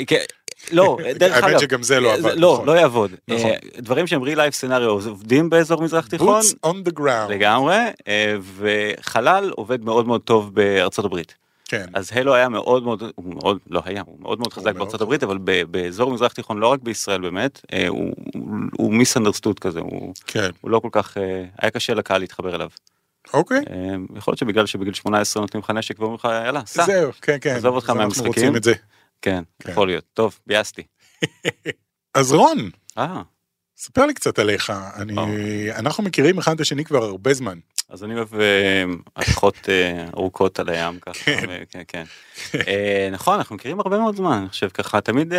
[0.71, 2.65] לא, דרך אגב, האמת שגם זה לא עבד, לא, נכון.
[2.67, 3.11] לא יעבוד.
[3.27, 3.49] נכון.
[3.51, 7.29] אה, דברים שהם real life scenarios עובדים באזור מזרח תיכון Boots on the ground.
[7.29, 11.35] לגמרי, אה, וחלל עובד מאוד מאוד טוב בארצות הברית.
[11.65, 11.85] כן.
[11.93, 15.23] אז הלו היה מאוד מאוד, הוא מאוד, לא היה, הוא מאוד מאוד חזק בארצות הברית,
[15.23, 15.37] אבל
[15.71, 18.13] באזור מזרח תיכון, לא רק בישראל באמת, אה, הוא-
[18.77, 20.49] הוא- מיסאנדרסטוד כזה, הוא כן.
[20.61, 22.69] הוא לא כל כך, אה, היה קשה לקהל להתחבר אליו.
[23.33, 23.57] אוקיי.
[23.69, 23.75] אה,
[24.15, 26.85] יכול להיות שבגלל שבגיל 18 נותנים לך נשק ואומרים לך יאללה, סע.
[26.85, 27.55] זהו, כן, כן.
[27.55, 28.27] עזוב אותך אז אנחנו מהמשחקים.
[28.27, 28.73] רוצים את זה.
[29.21, 29.71] כן, כן.
[29.71, 30.03] יכול להיות.
[30.13, 30.83] טוב, ביאסתי.
[32.13, 33.21] אז רון, אה,
[33.77, 34.73] ספר לי קצת עליך.
[34.95, 35.71] אני-.
[35.71, 37.59] אנחנו מכירים אחד את השני כבר הרבה זמן.
[37.89, 38.83] אז אני אוהב אה,
[39.15, 41.25] הליכות אה, ארוכות על הים ככה.
[41.25, 41.63] כן.
[41.69, 42.03] כן, כן.
[43.11, 45.33] נכון, אנחנו מכירים הרבה מאוד זמן, אני חושב ככה, תמיד...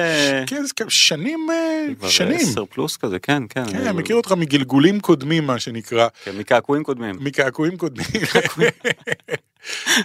[0.46, 2.38] כן, זה כמה שנים, אה, כבר שנים.
[2.40, 3.64] עשר פלוס כזה, כן, כן.
[3.64, 7.16] כן, אני מכיר אותך מגלגולים קודמים, מה שנקרא, כן, מקעקועים קודמים.
[7.20, 8.06] מקעקועים קודמים.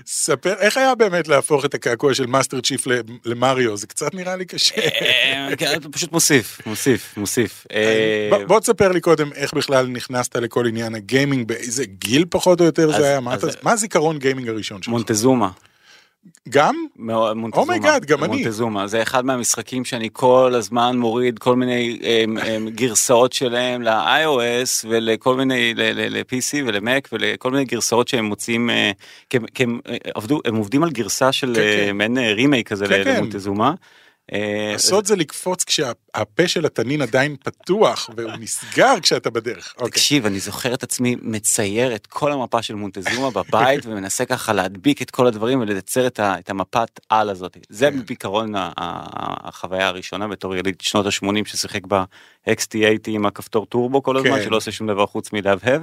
[0.06, 2.88] ספר, איך היה באמת להפוך את הקעקוע של Master Chief
[3.26, 3.78] למריו?
[3.78, 4.76] זה קצת נראה לי קשה.
[4.82, 7.68] אה, כן, פשוט מוסיף, מוסיף, מוסיף.
[7.74, 12.66] אה, בוא- תספר לי קודם איך בכלל נכנסת לכל עניין הגיימינג, באיזה גיל פחות או
[12.66, 13.20] יותר זה היה?
[13.64, 14.92] מה הזיכרון גיימינג הראשון שלך?
[14.92, 15.50] מונטזומה.
[16.50, 16.75] גם?
[16.96, 17.63] מאוד- מונטזומה.
[17.75, 18.27] Oh my god, גם אני.
[18.36, 24.86] מונטזומה, זה אחד מהמשחקים שאני כל הזמן מוריד כל מיני אמ, אמ, גרסאות שלהם ל-iOS
[24.89, 28.91] ולכל מיני, ל-PC ולמק ולכל מיני גרסאות שהם מוציאים, אה,
[29.29, 31.98] כי הם- כי הם אה, עבדו, הם עובדים על גרסה של כן, אה, כן.
[31.98, 33.15] מעין רימייק כזה כן, כן.
[33.15, 33.67] למונטזומה.
[33.70, 33.74] אה,
[34.75, 39.74] הסוד זה לקפוץ כשהפה של התנין עדיין פתוח והוא נסגר כשאתה בדרך.
[39.77, 39.89] אוקיי.
[39.89, 45.01] תקשיב, אני זוכר את עצמי מצייר את כל המפה של מונטזומה בבית ומנסה ככה להדביק
[45.01, 47.58] את כל הדברים ולייצר את, המפת על הזאת.
[47.70, 48.05] זה כן.
[48.05, 54.44] בעיקרון החוויה הראשונה בתור יליד שנות ה-80 ששיחק ב-XT80 עם הכפתור טורבו כל הזמן, כן.
[54.44, 55.82] שלא עושה שום דבר חוץ מלהבהב.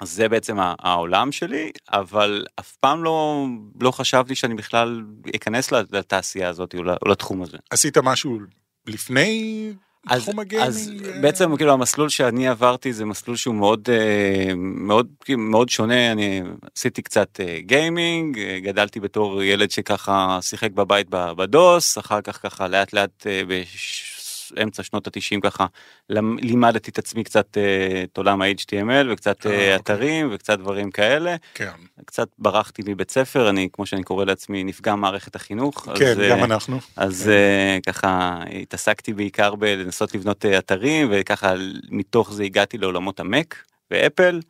[0.00, 3.46] אז זה בעצם העולם שלי, אבל אף פעם לא,
[3.80, 5.04] לא חשבתי שאני בכלל
[5.36, 7.58] אכנס לתעשייה הזאת או לתחום הזה.
[7.70, 8.38] עשית משהו
[8.86, 9.72] לפני
[10.06, 11.06] אז, תחום אז הגיימינג?
[11.06, 11.20] אה?
[11.20, 16.42] בעצם כאילו המסלול שאני עברתי זה מסלול שהוא מאוד אה, מאוד מאוד שונה אני
[16.76, 22.68] עשיתי קצת אה, גיימינג אה, גדלתי בתור ילד שככה שיחק בבית בדוס אחר כך ככה
[22.68, 23.42] לאט לאט אה,
[24.52, 25.66] באמצע שנות התשעים ככה
[26.10, 29.76] לימדתי את עצמי קצת אה, את עולם ה-HTML וקצת אה, אה, אוקיי.
[29.76, 31.70] אתרים וקצת דברים כאלה כן,
[32.04, 36.44] קצת ברחתי מבית ספר אני כמו שאני קורא לעצמי נפגע מערכת החינוך כן, אז, גם
[36.44, 36.80] אנחנו.
[36.96, 41.54] אז אה, ככה התעסקתי בעיקר בלנסות לבנות אתרים וככה
[41.90, 43.56] מתוך זה הגעתי לעולמות המק
[43.90, 44.40] ואפל.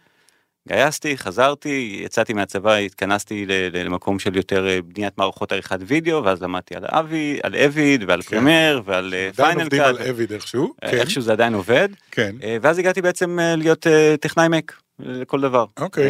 [0.68, 6.74] גייסתי, חזרתי, יצאתי מהצבא, נכנסתי למקום של יותר אה, בניית מערכות עריכת וידאו ואז למדתי
[6.76, 8.36] על אבי, על Avid ועל כן.
[8.36, 10.74] Premiere ועל אה, עדיין Final עובדים Cut, על Avid איכשהו.
[10.80, 12.36] כן, איכשהו זה עדיין עובד, כן.
[12.42, 15.64] אה, ואז הגעתי בעצם אה, להיות אה, טכנאי מק לכל דבר.
[15.80, 16.04] אוקיי.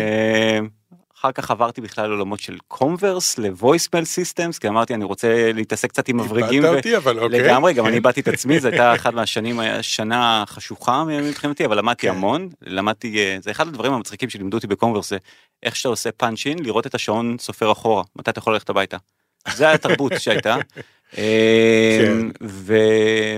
[1.19, 5.89] אחר כך עברתי בכלל לעולמות של Comverse ל voicemail systems כי אמרתי אני רוצה להתעסק
[5.89, 6.65] קצת עם מברגים.
[6.65, 7.41] איבדת אותי, אבל אוקיי.
[7.41, 7.87] לגמרי, גם.
[7.87, 12.15] אני איבדתי את עצמי, זו הייתה אחת מהשנים, שנה חשוכה מבחינתי, אבל למדתי כן.
[12.15, 15.17] המון, למדתי, אה, זה אחד הדברים המצחיקים שלימדו אותי ב Comverse, זה
[15.63, 18.97] איך שאתה עושה punch in, לראות את השעון סופר אחורה, מתי אתה יכול ללכת הביתה.
[19.55, 20.57] זה התרבות שהייתה.
[21.19, 22.47] אה, כן.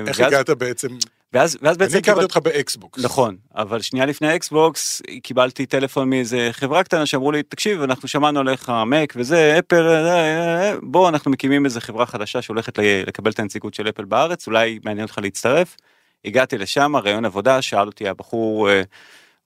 [0.06, 0.88] איך הגעת בעצם?
[1.32, 3.04] ואז ואז בעצם אני הכרתי קיבל- אותך באקסבוקס.
[3.04, 8.40] נכון, אבל שנייה לפני האקסבוקס קיבלתי טלפון מאיזה חברה קטנה שאמרו לי, תקשיב, אנחנו שמענו
[8.40, 13.30] עליך מק וזה, אפל, אה, אה, אה, בוא, אנחנו מקימים איזה חברה חדשה שהולכת לקבל
[13.30, 15.76] את הנציגות של אפל בארץ, אולי מעניין אותך להצטרף.
[16.24, 18.68] הגעתי לשם, ראיון עבודה, שאל אותי הבחור,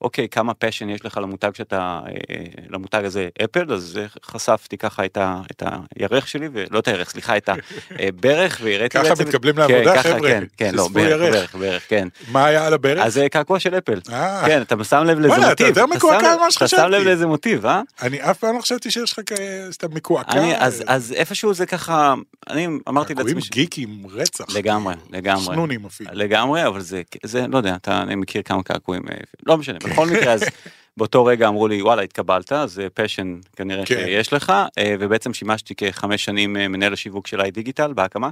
[0.03, 2.37] אוקיי, כמה פשן יש לך למותג שאתה, אה,
[2.71, 5.63] למותג הזה אפל, אז אה, חשפתי ככה את, ה, את
[5.97, 7.49] הירך שלי, ולא את הירך, סליחה, את
[7.91, 9.25] הברך, והראיתי ככה בעצם...
[9.25, 10.31] מתקבלים כן, לעבודה, ככה, חבר'ה?
[10.31, 11.21] כן, כן, לא, ברך.
[11.21, 12.09] ברך, ברך, כן.
[12.29, 13.07] מה היה על הברך?
[13.07, 14.01] אז קעקוע של אפל.
[14.13, 15.67] אה, כן, אתה שם לב לאיזה וואלה, אתה מוטיב.
[15.67, 16.83] יותר מקועקע ממה אתה שם שחשבתי.
[16.91, 17.83] לב לאיזה מוטיב, אה?
[18.03, 19.21] אני אף פעם לא חשבתי שיש לך
[19.73, 20.41] שאתה מקועקע.
[20.87, 22.15] אז, איפשהו זה ככה,
[22.51, 24.45] אני אמרתי קעקועים לעצמי, ש- גיקים, רצח.
[24.57, 26.11] לגמרי, לגמרי, חנונים אפילו.
[26.13, 30.45] לגמרי, אבל זה, לא יודע, אני מכיר כמה קעקועים, אה, לא משנה, בכל מקרה, אז
[30.97, 33.95] באותו רגע אמרו לי, וואלה, התקבלת, אז passion כנראה כן.
[33.95, 38.31] שיש לך, אה, ובעצם שימשתי כחמש שנים אה, מנהל השיווק של iDigital בהקמה.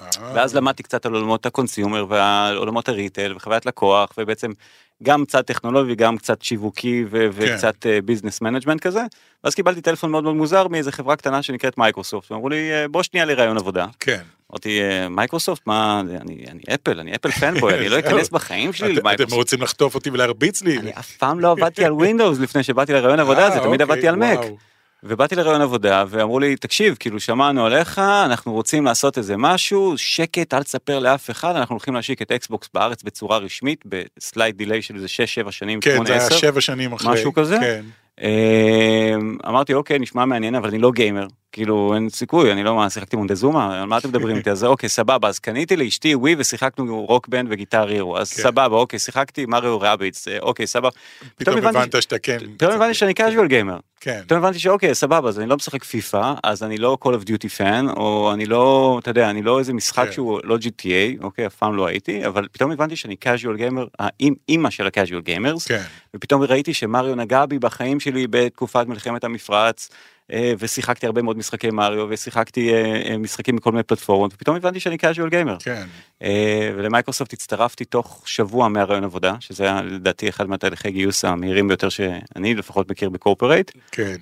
[0.00, 4.52] אה, ואז למדתי קצת על עולמות ה consumer ועל עולמות ה retail וחוויית לקוח ובעצם
[5.02, 7.28] גם קצת טכנולוגי גם קצת שיווקי ו- כן.
[7.32, 9.02] וקצת business management כזה.
[9.44, 13.02] ואז קיבלתי טלפון מאוד מאוד מוזר מאיזה חברה קטנה שנקראת מייקרוסופט ואמרו לי "אה, בוא
[13.02, 13.86] שנייה לראיון עבודה.
[14.00, 14.22] כן.
[14.52, 17.98] אמרתי "אה, מייקרוסופט מה אני אני אפל אני אפל fanboy אני לא.
[18.08, 19.32] אכנס בחיים שלי את- אתם למייקרוסופט.
[19.38, 20.78] רוצים לחטוף אותי ולהרביץ לי?
[20.78, 23.82] אני אף פעם לא עבדתי על ווינדוס לפני שבאתי לראיון עבודה אה, הזה תמיד אוקיי,
[23.94, 24.38] עבדתי על מק.
[25.02, 30.54] ובאתי לראיון עבודה ואמרו לי תקשיב כאילו שמענו עליך אנחנו רוצים לעשות איזה משהו שקט
[30.54, 34.82] אל תספר לאף אחד אנחנו הולכים להשיק את אקסבוקס בארץ בצורה רשמית ב slight delay
[34.82, 35.06] של איזה
[35.46, 37.12] 6-7 שנים כן, 8-10 זה היה שבע שנים אחרי.
[37.12, 37.56] משהו כזה?
[37.60, 37.84] כן.
[38.20, 42.90] אמ, אמרתי אוקיי נשמע מעניין אבל אני לא גיימר כאילו אין סיכוי אני לא מה
[42.90, 47.04] שיחקתי מונדזומה על מה אתם מדברים איתי אז אוקיי סבבה אז קניתי לאשתי ווי ושיחקנו
[47.04, 48.42] רוק בנד וגיטר הירו אז כן.
[48.42, 50.88] סבבה אוקיי שיחקתי מריו רביץ אוקיי סבבה.
[51.36, 52.38] פתאום הבנת שאתה כן.
[52.56, 54.20] פתאום הבנתי שאני casual גיימר כן.
[54.26, 57.58] פתאום הבנתי שאוקיי סבבה אז אני לא משחק פיפא אז אני לא call of duty
[57.58, 60.12] fan או אני לא אתה יודע אני לא איזה משחק כן.
[60.12, 64.70] שהוא לא GTA אוקיי אף פעם לא הייתי אבל פתאום הבנתי שאני casual gamer האימא
[64.70, 65.82] של ה-casual gamers כן.
[66.16, 69.96] ופתאום ראיתי שמריו נגע בי בחיים שלי בתקופת מלחמת המפרץ אה,
[70.58, 74.96] ושיחקתי הרבה מאוד משחקי מריו ושיחקתי אה, אה, משחקים בכל מיני פלטפורמות ופתאום הבנתי שאני
[74.96, 75.86] casual gamer כן.
[76.22, 81.88] אה, ולמייקרוסופט הצטרפתי תוך שבוע מהראיון עבודה שזה היה לדעתי אחד מהתהליכי גיוס המהירים ביותר
[81.88, 83.70] שאני לפחות מכיר ב corporate.
[83.92, 84.16] כן.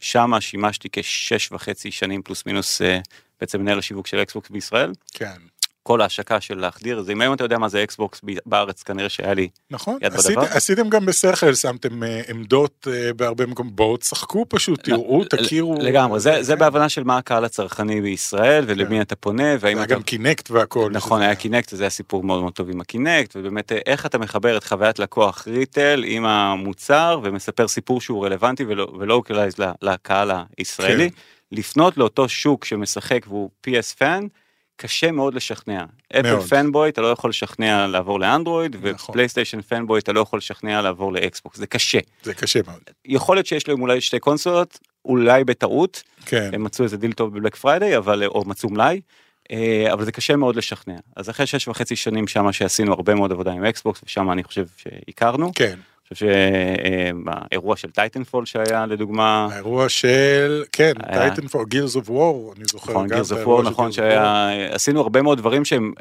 [0.00, 2.98] שם שימשתי כשש וחצי שנים פלוס מינוס אה,
[3.40, 4.92] בעצם מנהל השיווק של אקסבוקס בישראל.
[5.12, 5.49] כן.
[5.82, 9.34] כל ההשקה של להחדיר זה אם היום אתה יודע מה זה אקסבוקס בארץ כנראה שהיה
[9.34, 9.98] לי נכון.
[10.02, 10.46] יד עשית- בדבר.
[10.56, 13.72] עשיתם גם בשכל, שמתם אה, עמדות אה, בהרבה מקומות.
[13.76, 15.74] בואו תשחקו פשוט, תראו, תכירו.
[15.80, 16.58] לגמרי זה זה כן.
[16.58, 20.90] בהבנה של מה הקהל הצרכני בישראל ולמי אתה פונה והאם אתה גם Kinect והכל.
[20.92, 24.06] נכון היה Kinect זה היה סיפור מאוד מאוד טוב עם ה Kinect ובאמת אה, איך
[24.06, 29.54] אתה מחבר את חוויית לקוח retail עם המוצר ומספר סיפור שהוא רלוונטי ולא ו localize
[29.82, 31.16] לקהל הישראלי כן.
[31.52, 34.26] לפנות לאותו שוק שמשחק והוא PS fan
[34.80, 35.84] קשה מאוד לשכנע.
[36.12, 36.40] אפל.
[36.40, 39.12] fanboy אתה לא יכול לשכנע לעבור לאנדרואיד נכון.
[39.12, 41.98] ופלייסטיישן fanboy אתה לא יכול לשכנע לעבור לאקסבוקס זה קשה.
[42.22, 42.80] זה קשה מאוד.
[43.04, 46.50] יכול להיות שיש להם אולי שתי קונסולות אולי בטעות כן.
[46.52, 49.00] הם מצאו איזה דיל טוב ב Black Friday אבל או מצאו מלאי.
[49.52, 53.32] אה, אבל זה קשה מאוד לשכנע אז אחרי שש וחצי שנים שמה שעשינו הרבה מאוד
[53.32, 55.52] עבודה עם אקסבוקס ושם אני חושב שהכרנו.
[55.54, 55.78] כן.
[56.14, 60.92] חושב שהאירוע של Titanfall שהיה לדוגמה האירוע של, כן,
[61.50, 62.92] פור Gears of War, אני זוכר.
[62.92, 63.92] נכון Gears of War נכון.
[63.92, 65.92] שהיה עשינו הרבה מאוד דברים שהם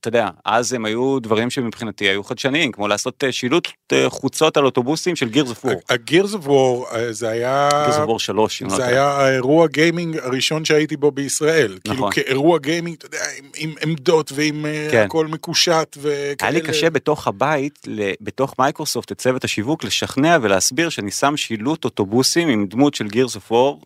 [0.00, 4.56] אתה יודע אז הם היו דברים שמבחינתי היו חדשניים כמו לעשות אה, שילוט אה, חוצות
[4.56, 5.80] על אוטובוסים של Gears of War.
[5.88, 10.64] ה Gears of War זה היה, Gears of War 3 זה היה האירוע גיימינג הראשון
[10.64, 11.78] שהייתי בו בישראל.
[11.84, 12.12] כאילו נכון.
[12.12, 13.18] כאירוע גיימינג, אתה יודע,
[13.56, 15.04] עם- עמדות ועם אה, כן.
[15.06, 16.34] הכל מקושט וכאלה.
[16.40, 17.86] היה לי קשה בתוך הבית,
[18.20, 23.36] בתוך מייקרוסופט, את צוות השיווק, לשכנע ולהסביר שאני שם שילוט אוטובוסים עם דמות של Gears
[23.36, 23.80] of War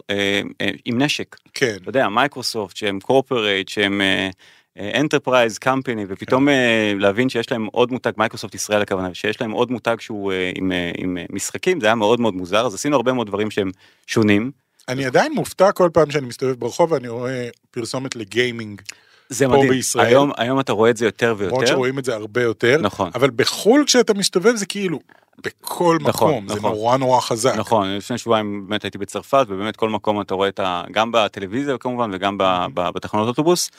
[0.84, 1.36] עם נשק.
[1.54, 1.76] כן.
[1.82, 4.00] אתה יודע, מייקרוסופט שהם corporate, שהם
[4.78, 9.70] enterprise company, ופתאום אה, להבין שיש להם עוד מותג, מייקרוסופט ישראל הכוונה, שיש להם עוד
[9.70, 12.96] מותג שהוא אה, עם, אה, עם אה, משחקים, זה היה מאוד מאוד מוזר, אז עשינו
[12.96, 13.70] הרבה מאוד דברים שהם
[14.06, 14.50] שונים.
[14.88, 18.82] אני עדיין מופתע כל פעם שאני מסתובב ברחוב ואני רואה פרסומת לגיימינג.
[19.28, 19.68] זה פה מדהים.
[19.68, 20.06] בישראל.
[20.06, 21.66] היום, היום אתה רואה את זה יותר למרות ויותר.
[21.66, 22.78] שרואים את זה הרבה יותר.
[22.82, 23.10] נכון.
[23.14, 24.98] אבל בחו"ל כשאתה מסתובב זה כאילו
[25.44, 26.70] בכל נכון, מקום, זה נכון.
[26.70, 27.54] נורא נורא חזק.
[27.56, 30.82] נכון, לפני שבועיים באמת הייתי בצרפת, ובאמת כל מקום אתה רואה את ה...
[30.90, 32.36] גם בטלוויזיה כמובן, וגם
[32.74, 33.70] בתחנות אוטובוס,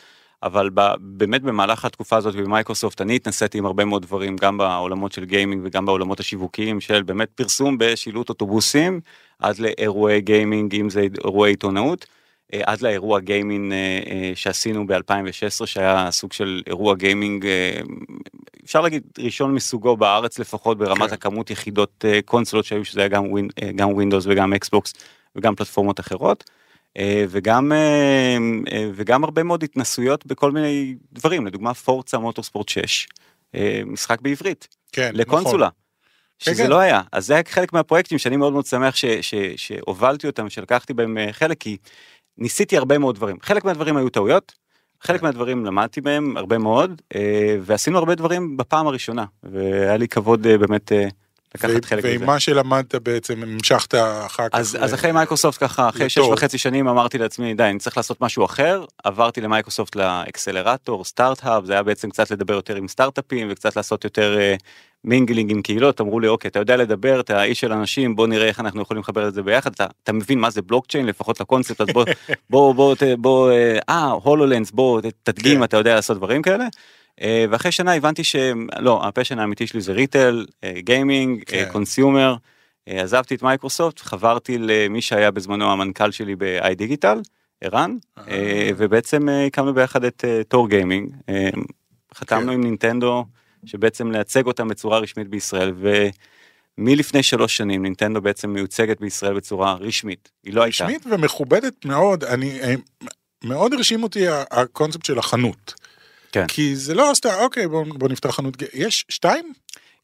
[0.43, 5.11] אבל ב, באמת במהלך התקופה הזאת במייקרוסופט, אני התנסיתי עם הרבה מאוד דברים, גם בעולמות
[5.11, 8.99] של גיימינג וגם בעולמות השיווקיים של באמת פרסום בשילוט אוטובוסים,
[9.39, 12.05] עד לאירועי גיימינג, אם זה אירועי עיתונאות.
[12.53, 13.77] אה, עד לאירוע גיימינג אה,
[14.11, 17.45] אה, שעשינו ב-2016 שהיה סוג של אירוע גיימינג
[18.65, 21.13] אפשר להגיד ראשון מסוגו בארץ לפחות ברמת כן.
[21.13, 24.93] הכמות יחידות קונסולות שהיו שזה היה גם, ווין, אה, גם Windows וגם Xbox
[25.35, 26.49] וגם פלטפורמות אחרות
[27.29, 27.71] וגם
[28.93, 33.07] וגם הרבה מאוד התנסויות בכל מיני דברים לדוגמה Forza Motorsport 6
[33.55, 35.65] אה, משחק בעברית כן, לקונסולה.
[35.65, 35.87] נכון.
[36.39, 36.69] שזה כן.
[36.69, 40.49] לא היה אז זה היה חלק מהפרויקטים שאני מאוד מאוד שמח ש, ש, שהובלתי אותם
[40.49, 41.77] שלקחתי בהם חלק כי
[42.37, 44.53] ניסיתי הרבה מאוד דברים חלק מהדברים היו טעויות
[45.01, 45.25] חלק כן.
[45.25, 50.57] מהדברים למדתי מהם הרבה מאוד אה, ועשינו הרבה דברים בפעם הראשונה והיה לי כבוד אה,
[50.57, 51.07] באמת אה,
[51.65, 52.25] לקחת חלק ועם מזה.
[52.25, 54.55] מה שלמדת בעצם המשכת אחר כך.
[54.55, 56.17] אז, אז אחרי מייקרוסופט ככה אחרי שש.
[56.17, 61.65] וחצי שנים אמרתי לעצמי די אני צריך לעשות משהו אחר עברתי למייקרוסופט ל accelerator סטארט-האב
[61.65, 64.55] זה היה בעצם קצת לדבר יותר עם סטארט-אפים וקצת לעשות יותר אה,
[65.03, 68.47] mingling עם קהילות אמרו לי אוקיי אתה יודע לדבר אתה איש של אנשים בוא נראה
[68.47, 71.81] איך אנחנו יכולים לחבר את זה ביחד אתה, אתה מבין מה זה בלוקצ'יין לפחות לקונספט
[71.81, 72.05] אז בוא
[72.49, 75.63] בוא בוא בוא אה, אה HoloLens בוא תדגים כן.
[75.63, 76.65] אתה יודע לעשות דברים כאלה.
[77.21, 80.45] אה, ואחרי שנה הבנתי שלא ה passion האמיתי שלי זה retail
[80.83, 81.69] gaming כן.
[81.71, 82.35] consumer.
[82.87, 87.21] אה, עזבתי את מייקרוסופט חברתי למי שהיה בזמנו המנכ"ל שלי ב-iDigital
[87.61, 91.49] ערן אה, ובעצם אה, הקמנו ביחד את אה, Tor Gaming אה,
[92.13, 92.49] חתמנו כן.
[92.49, 93.25] עם נינטנדו
[93.65, 95.73] שבעצם לייצג אותם בצורה רשמית בישראל
[96.77, 102.23] ומלפני שלוש שנים נינטנדו בעצם מיוצגת בישראל בצורה רשמית היא לא הייתה רשמית ומכובדת מאוד,
[102.23, 102.73] אני, אה,
[103.43, 105.73] מאוד הרשים אותי הקונספט של החנות.
[106.31, 106.47] כן.
[106.47, 109.53] כי זה לא סתם, אוקיי, בוא, בוא נפתח חנות, יש שתיים?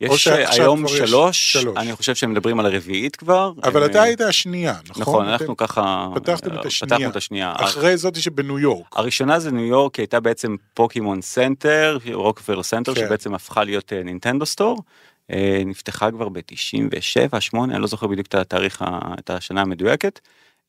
[0.02, 1.78] יש היום שלוש, שלוש.
[1.78, 3.52] אני חושב שהם מדברים על הרביעית כבר.
[3.64, 5.02] אבל הם, אתה היית השנייה, נכון?
[5.02, 6.96] נכון, אתם- אנחנו ככה, פתחתם את אה, השנייה.
[6.98, 7.54] פתחנו את השנייה.
[7.56, 8.86] אחרי זאתי שבניו יורק.
[8.96, 13.02] הראשונה זה ניו יורק, הייתה בעצם Pokemon Center, Rockefeller Center, כן.
[13.02, 14.82] שבעצם הפכה להיות אה, Nintendo Store.
[15.32, 18.82] אה, נפתחה כבר ב-97, 8, אני לא זוכר בדיוק את התאריך,
[19.20, 20.20] את השנה המדויקת.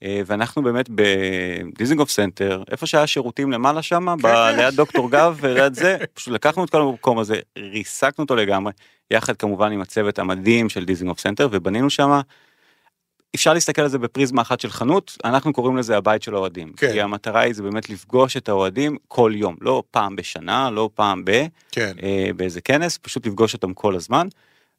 [0.04, 4.56] אה, ואנחנו באמת בדיזינגוף סנטר, איפה שהיה שירותים למעלה שם, כן.
[4.56, 8.72] ליד דוקטור גב וליד זה, פשוט לקחנו את כל המקום הזה, ריסקנו אותו לגמרי,
[9.10, 12.20] יחד כמובן עם הצוות המדהים של דיזינגוף סנטר, ובנינו שם
[13.34, 16.72] אפשר להסתכל על זה בפריזמה אחת של חנות, אנחנו קוראים לזה הבית של האוהדים.
[16.76, 16.92] כן.
[16.92, 21.24] כי המטרה היא זה באמת לפגוש את האוהדים כל יום, לא פעם בשנה, לא פעם
[21.24, 21.46] ב...
[21.70, 21.92] כן.
[22.02, 24.28] אה, באיזה כנס, פשוט לפגוש אותם כל הזמן.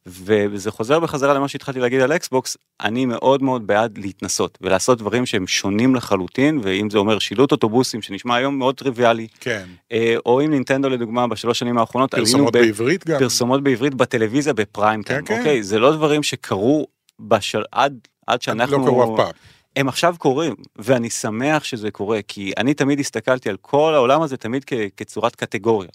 [0.07, 5.25] וזה חוזר בחזרה למה שהתחלתי להגיד על אקסבוקס, אני מאוד מאוד בעד להתנסות ולעשות דברים
[5.25, 9.65] שהם שונים לחלוטין, ואם זה אומר שילוט אוטובוסים שנשמע היום מאוד טריוויאלי, כן.
[9.91, 13.19] אה, או עם נינטנדו לדוגמה בשלוש שנים האחרונות, פרסומות ב- בעברית גם.
[13.19, 15.39] פרסומות בעברית בטלוויזיה בפריים כן, טיים, כן.
[15.39, 15.63] אוקיי?
[15.63, 16.87] זה לא דברים שקרו
[17.19, 17.63] בשל...
[17.71, 18.77] עד, עד שאנחנו...
[18.77, 19.31] לא קרו אף פעם.
[19.75, 24.37] הם עכשיו קורים, ואני שמח שזה קורה, כי אני תמיד הסתכלתי על כל העולם הזה
[24.37, 25.89] תמיד כ- כצורת קטגוריה.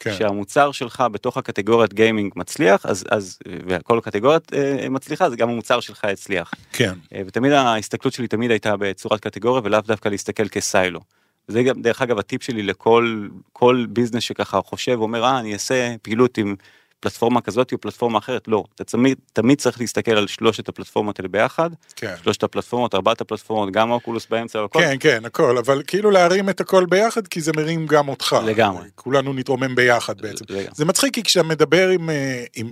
[0.00, 0.14] כן.
[0.18, 5.80] שהמוצר שלך בתוך הקטגוריית גיימינג מצליח, אז, אז, וכל קטגוריית אה, מצליחה, זה גם המוצר
[5.80, 6.54] שלך יצליח.
[6.72, 6.94] כן.
[7.14, 11.00] אה, ותמיד ההסתכלות שלי תמיד הייתה בצורת קטגוריה, ולאו דווקא להסתכל כסיילו.
[11.48, 15.94] זה גם, דרך אגב, הטיפ שלי לכל כל ביזנס שככה חושב, אומר, אה, אני אעשה
[16.02, 16.56] פעילות עם
[17.04, 21.28] פלטפורמה כזאת או פלטפורמה אחרת, לא, אתה תמיד, תמיד צריך להסתכל על שלושת הפלטפורמות האלה
[21.28, 22.14] ביחד, כן.
[22.22, 24.78] שלושת הפלטפורמות, ארבעת הפלטפורמות, גם אוקולוס באמצע והכל.
[24.78, 28.36] כן, כן, הכל, אבל כאילו להרים את הכל ביחד, כי זה מרים גם אותך.
[28.46, 28.88] לגמרי.
[28.94, 30.44] כולנו נתרומם ביחד בעצם.
[30.48, 30.66] לגמרי.
[30.74, 32.70] זה מצחיק, כי כשאתה מדבר עם, אה, עם,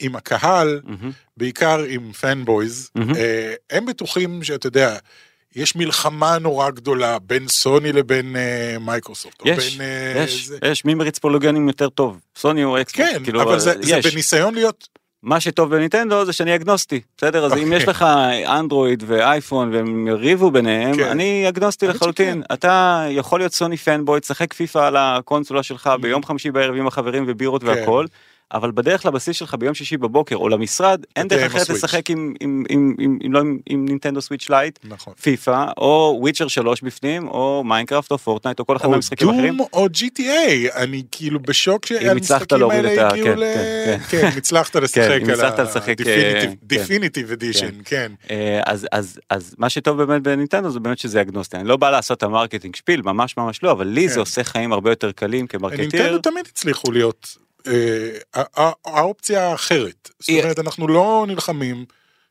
[0.00, 1.10] עם הקהל, מהמם.
[1.36, 3.14] בעיקר עם fanboys, מהמם.
[3.16, 4.96] אה, הם בטוחים שאתה יודע,
[5.56, 9.42] יש מלחמה נורא גדולה בין סוני לבין אה, מייקרוסופט.
[9.44, 13.24] יש, בין, אה, יש, זה- יש, מי מריץ פוליגונים יותר טוב, סוני או Xbox, כן,
[13.24, 14.06] כאילו, אבל זה, זה יש.
[14.12, 14.88] בניסיון להיות,
[15.22, 17.44] מה שטוב בנינטנדו זה שאני אגנוסטי, בסדר?
[17.46, 17.76] אז אם אוקיי.
[17.76, 18.04] יש לך
[18.46, 21.08] אנדרואיד ואייפון והם יריבו ביניהם, כן.
[21.08, 22.42] אני אגנוסטי לחלוטין.
[22.52, 27.24] אתה יכול להיות סוני fanboy, תשחק פיפא על הקונסולה שלך ביום חמישי בערב עם החברים
[27.28, 27.66] ובירות Mm.
[27.66, 27.70] כן.
[27.70, 28.06] והכל.
[28.52, 31.68] אבל בדרך לבסיס שלך ביום שישי בבוקר או למשרד, אין דרך אחרת.
[31.70, 35.14] לשחק עם, עם, עם, עם, עם, לא עם, עם Nintendo Switch Lite, נכון.
[35.22, 39.56] פיפא, או Witcher 3 בפנים, או מיינקראפט או פורטנייט, או כל אחד או מהמשחקים האחרים.
[39.56, 40.22] Doom או GTA,
[40.76, 43.44] אני כאילו בשוק שהמשחקים להוריד האלה את ה- הגיעו כן, ל...
[43.86, 46.52] כן, כן, הצלחת לשחק אם הצלחת לשחק, אה, כן.
[46.62, 48.12] definitive edition, כן.
[48.30, 48.60] אה,
[49.30, 52.27] אז מה שטוב באמת בנינטנדו זה באמת שזה אגנוסטי אני לא בא לעשות את ה
[52.27, 54.14] marketing spiel ממש ממש לא אבל לי כן.
[54.14, 56.18] זה עושה חיים הרבה יותר קלים נינטנדו כ marketeer.
[56.18, 57.51] תמיד הצליחו להיות אה, ה- ה-
[58.84, 60.10] האופציה האחרת.
[60.18, 61.84] זאת אומרת, אנחנו לא נלחמים,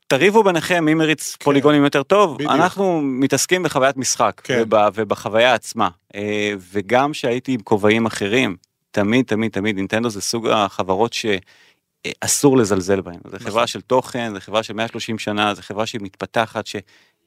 [0.08, 2.52] תריבו ביניכם מי מריץ פוליגונים יותר טוב בדיוק.
[2.52, 4.64] אנחנו מתעסקים בחוויית משחק כן.
[4.72, 8.56] וב- ובחוויה עצמה אה, וגם שהייתי עם כובעים אחרים
[8.92, 13.40] תמיד תמיד תמיד נינטנדו זה סוג החברות שאסור לזלזל בהן זה נכון.
[13.40, 16.66] חברה של תוכן זה חברה של 130 שנה זה חברה שהיא מתפתחת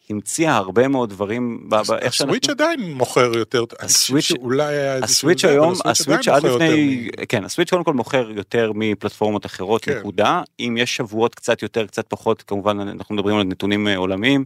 [0.08, 2.34] שהמציאה הרבה מאוד דברים איך שאנחנו.
[2.34, 7.70] הסוויץ' עדיין מוכר יותר, הסוויץ'- שאולי היה איזשהו הסוויץ' היום, הסוויץ' עד לפני, כן, הסוויץ'
[7.70, 9.98] קודם כל מוכר יותר מפלטפורמות אחרות, כן.
[9.98, 10.42] נקודה.
[10.60, 14.44] אם יש שבועות קצת יותר, קצת פחות, כמובן אנחנו מדברים על נתונים אה, עולמיים.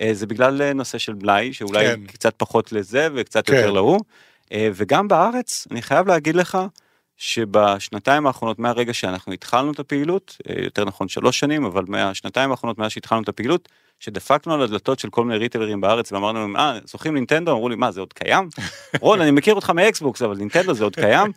[0.00, 2.00] אה, זה בגלל אה, נושא של בלאי, שאולי כן.
[2.06, 3.54] קצת פחות לזה וקצת כן.
[3.54, 4.00] יותר להוא.
[4.54, 6.58] וגם בארץ, אני חייב להגיד לך,
[7.16, 12.90] שבשנתיים האחרונות מהרגע שאנחנו התחלנו את הפעילות, יותר נכון שלוש שנים, אבל מהשנתיים האחרונות מאז
[12.90, 13.68] שהתחלנו את הפעילות,
[14.00, 17.52] שדפקנו על הדלתות של כל מיני ריטלרים בארץ ואמרנו להם, אה, זוכרים נינטנדו?
[17.52, 18.48] אמרו לי, מה, זה עוד קיים?
[19.00, 21.32] רון, אני מכיר אותך מאקסבוקס, אבל נינטנדו זה עוד קיים?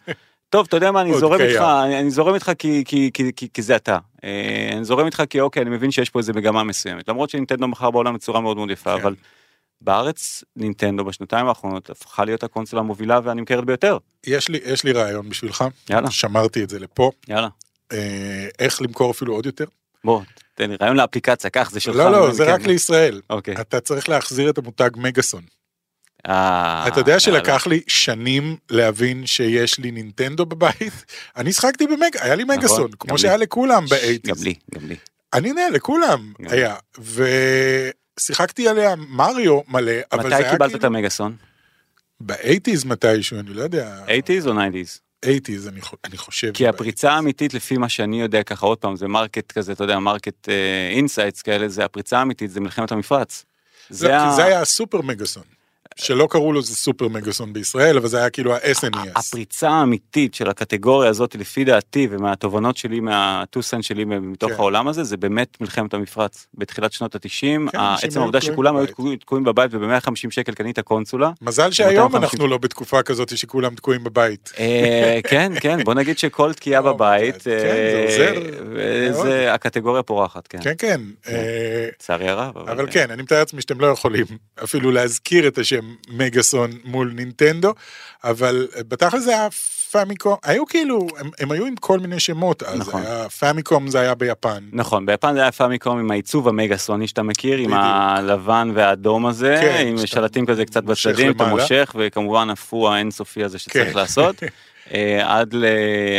[0.49, 1.41] טוב, אתה יודע מה, אני זורם.
[1.41, 3.97] איתך, אני, אני זורם איתך כי, כי, כי, כי, כי זה אתה.
[4.23, 7.07] אה, אני זורם איתך כי אוקיי, אני מבין שיש פה איזה מגמה מסוימת.
[7.09, 9.01] למרות שנינטנדו מכר בעולם בצורה מאוד מאוד יפה, כן.
[9.01, 9.15] אבל
[9.81, 13.97] בארץ נינטנדו בשנתיים האחרונות הפכה להיות הקונסולה המובילה והנמכרת ביותר.
[14.27, 17.47] יש לי, יש לי רעיון בשבילך, יאללה, שמרתי את זה לפה, יאללה.
[17.91, 19.65] אה, איך למכור אפילו עוד יותר.
[20.03, 20.21] בוא,
[20.55, 21.95] תן לי רעיון לאפליקציה, קח, זה שלך.
[21.95, 23.21] לא, לא, זה רק לישראל.
[23.29, 23.55] אוקיי.
[23.61, 25.43] אתה צריך להחזיר את המותג מגאסון.
[26.27, 26.87] אה...
[26.87, 31.05] אתה יודע שלקח לי שנים להבין שיש לי נינטנדו בבית?
[31.37, 34.37] אני שחקתי במגאסון, היה לי נכון, מגאסון, כמו שהיה לכולם באייטיז.
[34.37, 34.95] גם לי, גם לי.
[35.33, 36.75] אני יודע, לכולם היה.
[38.19, 40.39] ושיחקתי עליה מריו מלא, אבל זה היה כאילו...
[40.39, 41.35] מתי קיבלת את כאילו- המגאסון?
[42.19, 44.03] ב eighties מתישהו, אני לא יודע.
[44.07, 44.99] eighties או nineties?
[45.23, 45.93] 80's, אני, ח...
[46.03, 46.51] אני חושב.
[46.53, 49.99] כי הפריצה האמיתית, לפי מה שאני יודע, ככה עוד פעם, זה market כזה, אתה יודע,
[49.99, 53.45] market אה, insights uh, כאלה, זה הפריצה האמיתית, זה מלחמת המפרץ.
[53.91, 54.33] לא, זה, זה, ה...
[54.35, 55.43] זה היה הסופר מגאסון.
[55.95, 58.97] שלא קראו לו זה סופר מגאסון בישראל, אבל זה היה כאילו ה-SNES.
[59.15, 64.55] הפריצה האמיתית של הקטגוריה הזאת לפי דעתי ומהתובנות שלי מה two cents שלי מתוך כן.
[64.59, 68.75] העולם הזה זה באמת מלחמת המפרץ בתחילת שנות התשעים כן, אנשים עצם היו העובדה שכולם
[68.75, 68.87] היו.
[68.87, 71.31] תקועים- תקועים בבית וב-150 שקל קנית קונסולה.
[71.41, 72.23] מזל שהיום 250.
[72.23, 74.51] אנחנו לא בתקופה כזאת שכולם תקועים בבית.
[74.59, 78.31] אה, כן כן בוא נגיד שכל תקיעה לא, בבית כן, זה
[78.77, 81.01] אה, עוזר וזה הקטגוריה פורחת כן כן, כן.
[81.27, 84.25] אה, לצערי הרב אבל כן, אני מתאר לעצמי שאתם לא יכולים
[84.63, 87.73] אפילו להזכיר את השם מגאסון מול נינטנדו,
[88.23, 89.47] אבל בתכל'ס זה היה
[89.91, 93.01] פאמיקום, היו כאילו, הם, הם היו עם כל מיני שמות אז, נכון.
[93.01, 94.63] היה, פאמיקום זה היה ביפן.
[94.71, 97.79] נכון ביפן זה היה פאמיקום עם העיצוב המגאסוני שאתה מכיר עם בדיוק.
[97.83, 101.45] הלבן והאדום הזה כן, עם שלטים כזה קצת בצדדים אתה.
[101.45, 103.97] מושך וכמובן הפו האינסופי הזה שצריך כן.
[103.97, 104.35] לעשות
[105.23, 105.65] עד ל-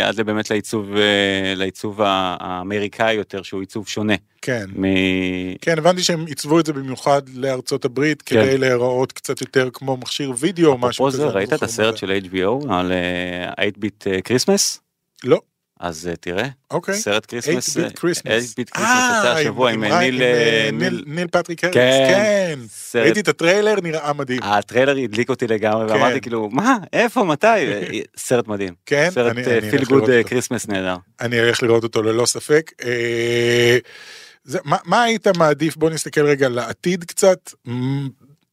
[0.04, 4.64] עד באמת לעיצוב אה, לעיצוב האמריקאי יותר שהוא עיצוב שונה כן.
[4.76, 4.84] מ...
[5.60, 8.42] כן, הבנתי שהם עיצבו את זה במיוחד לארצות הברית, כן.
[8.42, 11.18] כדי להיראות קצת יותר כמו מכשיר וידאו או משהו אפרופו כזה.
[11.18, 14.80] זה אני ראית לא את הסרט של HBO על אה, 8-Bit Christmas?
[15.24, 15.40] לא.
[15.84, 16.94] אז אה, תראה אוקיי.
[16.94, 18.14] סרט Christmas 8-Bit אה, Christmas.
[18.14, 22.08] 8-Bit Christmas יצא השבוע עם אה, ניל אה, ניל ניל ניל פטריק האריס, כן.
[22.10, 22.58] כן.
[22.68, 24.42] סרט ראיתי את הטריילר, נראה מדהים.
[24.42, 25.94] הטריילר הדליק אותי לגמרי כן.
[25.94, 27.46] ואמרתי כאילו מה איפה מתי
[28.16, 29.36] סרט מדהים כן, סרט
[29.70, 30.10] feel good.
[30.26, 30.96] כריסמס נהדר.
[31.20, 32.70] אני אלך לראות אותו ללא ספק.
[34.44, 35.76] זה, מה, מה היית מעדיף?
[35.76, 37.50] בוא נסתכל רגע לעתיד קצת.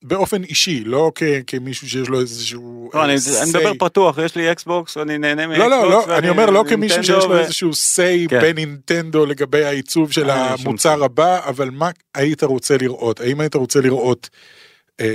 [0.03, 2.89] באופן אישי, לא כ, כמישהו שיש לו איזשהו...
[2.93, 3.49] לא, אני אה, אני.
[3.49, 5.71] מדבר פתוח יש לי אקסבוקס אני נהנה מאקסבוקס.
[5.71, 8.41] לא, לא, לא, אני אומר לא כמישהו שיש לו איזשהו say כן.
[8.41, 11.03] בנינטנדו לגבי העיצוב של אה, המוצר.
[11.03, 13.19] הבא, אבל מה היית רוצה לראות?
[13.19, 14.29] האם היית רוצה לראות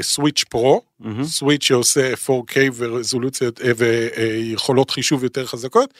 [0.00, 0.82] Switch Pro.
[1.22, 5.94] Switch שעושה 4K ורזולוציות אה, ויכולות חישוב יותר חזקות,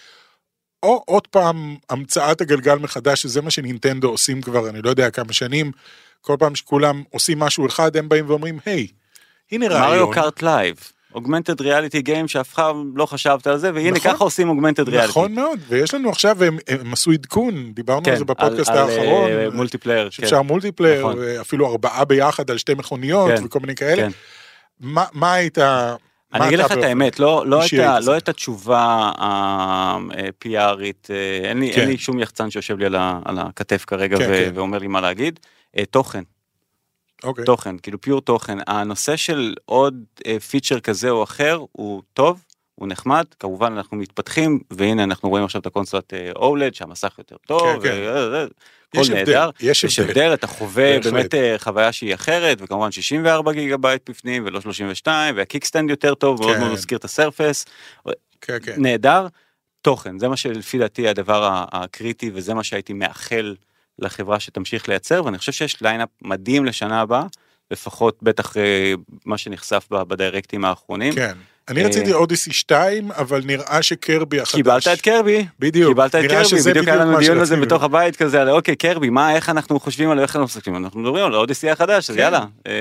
[0.82, 5.32] או עוד פעם המצאת הגלגל מחדש, שזה מה שנינטנדו עושים כבר, אני לא יודע כמה
[5.32, 5.72] שנים,
[6.26, 8.86] כל פעם שכולם עושים משהו אחד, הם באים ואומרים, היי,
[9.52, 9.88] הנה רעיון.
[9.88, 10.76] Mario Kart Live.
[11.14, 14.12] Augmented reality game שאף אחד לא חשבת על זה והנה נכון.
[14.12, 15.08] ככה עושים augmented reality.
[15.08, 19.56] נכון מאוד, ויש לנו עכשיו, הם, הם עשו עדכון, דיברנו על זה בפודקאסט האחרון, כן,
[19.56, 20.04] multiplayer.
[20.04, 20.10] כן.
[20.10, 21.18] שאפשר multiplayer, נכון.
[21.40, 24.02] אפילו ארבעה ביחד על שתי מכוניות כן, וכל מיני כאלה.
[24.02, 24.10] כן.
[24.80, 25.58] מה, מה היית...
[25.58, 25.96] מה
[26.34, 28.16] אני אגיד לך את האמת, לא, לא, את ה, לא?
[28.16, 31.10] את התשובה ה-PRית,
[31.44, 31.80] אין, לי- כן.
[31.80, 34.50] אין לי שום יחצן שיושב לי על, ה, על הכתף כרגע כן, ו, כן.
[34.54, 35.40] ואומר לי מה להגיד.
[35.78, 36.22] אה, תוכן,
[37.24, 37.44] אוקיי.
[37.44, 38.58] תוכן, כאילו פיור תוכן.
[38.66, 44.60] הנושא של עוד אה, פיצ'ר כזה או אחר הוא טוב, הוא נחמד, כמובן אנחנו מתפתחים,
[44.70, 48.02] והנה אנחנו רואים עכשיו את הקונסולת אה, אולד שהמסך יותר טוב, כן, כן.
[48.04, 48.46] ו-
[48.88, 50.34] הכל יש הבדל, נהדר, יש הבדל.
[50.34, 50.98] אתה חווה.
[51.00, 56.14] באמת אה, חוויה שהיא אחרת, וכמובן 64 גיגה בייט בפנים ולא 32, וה kickstand יותר
[56.14, 56.60] טוב, ועוד כן.
[56.60, 57.64] מעט נזכיר את ה Surface,
[58.40, 58.74] כן, כן.
[58.76, 59.26] נהדר,
[59.82, 63.54] תוכן, זה מה שלפי דעתי הדבר הקריטי, וזה מה שהייתי מאחל
[63.98, 67.26] לחברה שתמשיך לייצר, ואני חושב שיש lineup מדהים לשנה הבאה,
[67.70, 68.92] לפחות בטח אה,
[69.24, 71.12] מה שנחשף בדיירקטים האחרונים.
[71.14, 71.36] כן.
[71.68, 74.54] אני אה, רציתי Odyssey 2, אבל נראה שקרבי החדש.
[74.54, 75.88] קיבלת את קרבי, בדיוק.
[75.88, 77.56] קיבלת את קרבי, בדיוק היה לנו דיון על זה.
[77.56, 81.00] בתוך הבית כזה, על אוקיי קרבי, מה, איך אנחנו חושבים על איך אנחנו מסתכלים, אנחנו
[81.00, 82.22] מדברים על ה Odyssey החדש, אז כן.
[82.22, 82.44] יאללה.
[82.66, 82.72] אה,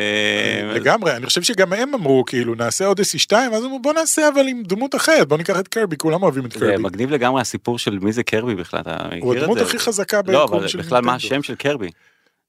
[0.74, 4.48] לגמרי, אני חושב שגם הם אמרו, כאילו, נעשה אודיסי 2, ואז אמרו, בוא נעשה אבל
[4.48, 6.78] עם דמות אחרת, בוא ניקח את קרבי, כולם אוהבים את זה קרבי.
[6.78, 9.26] מגניב לגמרי הסיפור של מי זה קרבי בכלל, אתה מכיר את זה?
[9.26, 11.36] הוא הדמות הכי חזקה לא, ביקום של בכלל מה נינטנדו.
[11.36, 11.90] השם של קרבי?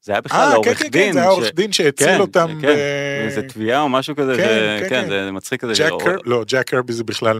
[0.06, 1.12] זה היה בכלל אה, כן, העורך כן, כן, דין.
[1.12, 2.48] זה היה עורך ש- דין שהציל כן, אותם.
[2.60, 5.08] כן, ב- איזה תביעה או משהו כזה, כן, זה- כן, כן, כן.
[5.08, 5.72] זה מצחיק כזה.
[5.72, 6.16] ג'ק ש- קר...
[6.24, 7.38] לא, ג'ק קרבי זה בכלל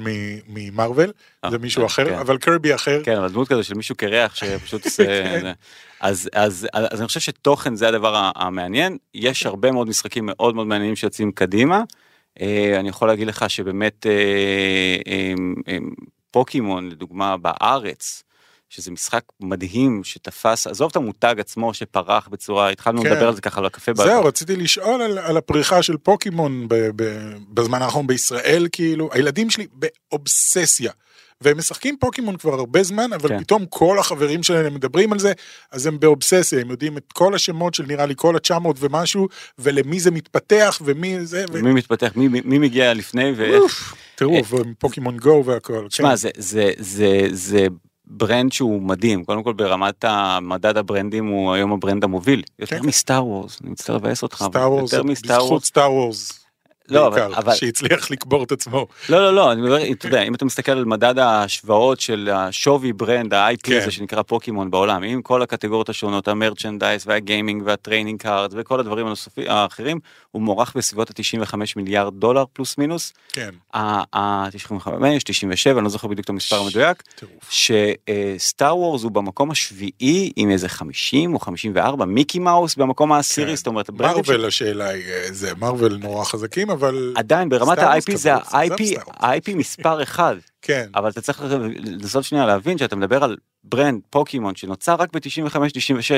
[0.49, 1.13] ממרוויל,
[1.45, 2.15] אה, זה מישהו אה, אחר, כן.
[2.19, 3.01] אבל קרבי אחר.
[3.05, 5.05] כן, אבל דמות כזה של מישהו קרח שפשוט עושה...
[5.25, 5.39] כן.
[5.41, 5.53] זה.
[6.01, 9.47] אז, אז, אז אני חושב שתוכן זה הדבר המעניין, יש.
[9.47, 11.83] הרבה מאוד משחקים מאוד מאוד מעניינים שיוצאים קדימה.
[12.41, 14.13] אה, אני יכול להגיד לך שבאמת אה,
[15.13, 15.33] אה,
[15.69, 15.79] אה,
[16.31, 18.23] פוקימון לדוגמה בארץ,
[18.69, 23.11] שזה משחק מדהים שתפס, עזוב את המותג עצמו שפרח בצורה, התחלנו כן.
[23.13, 23.93] לדבר על זה ככה על הקפה.
[23.93, 29.09] ב- זהו, רציתי לשאול על, על הפריחה של פוקימון ב, ב, בזמן האחרון בישראל, כאילו,
[29.13, 30.93] הילדים שלי באובססיה.
[31.41, 33.41] והם משחקים פוקימון כבר הרבה זמן, אבל כן.
[33.41, 35.33] פתאום כל החברים שלהם מדברים על זה,
[35.73, 40.01] אז הם באובססיה, הם יודעים את כל השמות של נראה לי כל ה-900 ומשהו, ולמי
[40.01, 41.63] זה מתפתח, ומי זה, ו...
[41.63, 43.63] מי מתפתח, מי, מי, מי מגיע לפני ואיך.
[43.63, 45.87] אוף, טירוף, פוקימון גו והכל.
[45.89, 46.17] תשמע, כן.
[46.17, 47.67] זה, זה, זה, זה
[48.07, 52.87] brand שהוא מדהים, קודם כל ברמת המדד הברנדים הוא היום ה brand המוביל, יותר כן.
[52.87, 54.45] מסטאר וורס, אני מצטער לבאס אותך,
[54.81, 56.46] יותר מסטאר וורס,
[56.89, 58.87] לא, בעיקר, אבל, שהצליח לקבור את עצמו.
[59.09, 62.93] לא, לא, לא, אני מדבר, אתה יודע, אם אתה מסתכל על מדד ההשוואות של השווי
[62.93, 63.79] brand, ה-IP כן.
[63.83, 68.55] הזה שנקרא פוקימון בעולם, עם כל הקטגוריות השונות, ה merchandise וה gaming וה trading card
[68.57, 74.89] וכל הדברים הנוספים האחרים, הוא מוערך בסביבות ה-95 מיליארד דולר פלוס מינוס, כן, ה-95,
[75.25, 77.51] 97, אני לא זוכר בדיוק את המספר המדויק, טירוף.
[77.51, 83.57] שסטאר וורס הוא במקום השביעי עם איזה 50 או 54, מיקי מאוס במקום העשירי, כן.
[83.57, 88.17] זאת אומרת, ברנדים מרוויל השאלה היא, אה, זה, מרוויל נורא חזקים, אבל עדיין ברמת ה-IP
[88.17, 88.35] זה.
[88.35, 91.43] ה-IP מספר אחד, כן, אבל אתה צריך
[91.85, 96.11] לנסות שנייה להבין שאתה מדבר על brand פוקימון שנוצר רק ב-95-96,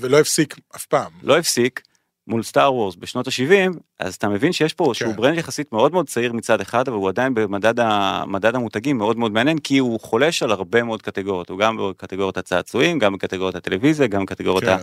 [0.00, 1.10] ולא הפסיק אף פעם.
[1.22, 1.82] לא הפסיק
[2.30, 5.16] מול סטאר וורס בשנות ה-70, אז אתה מבין שיש פה שהוא כן.
[5.16, 8.22] brand יחסית מאוד מאוד צעיר מצד אחד, אבל הוא עדיין במדד ה-
[8.54, 12.98] המותגים מאוד מאוד מעניין, כי הוא חולש על הרבה מאוד קטגוריות, הוא גם בקטגוריית הצעצועים,
[12.98, 14.76] גם בקטגוריית הטלוויזיה, גם בקטגוריית כן,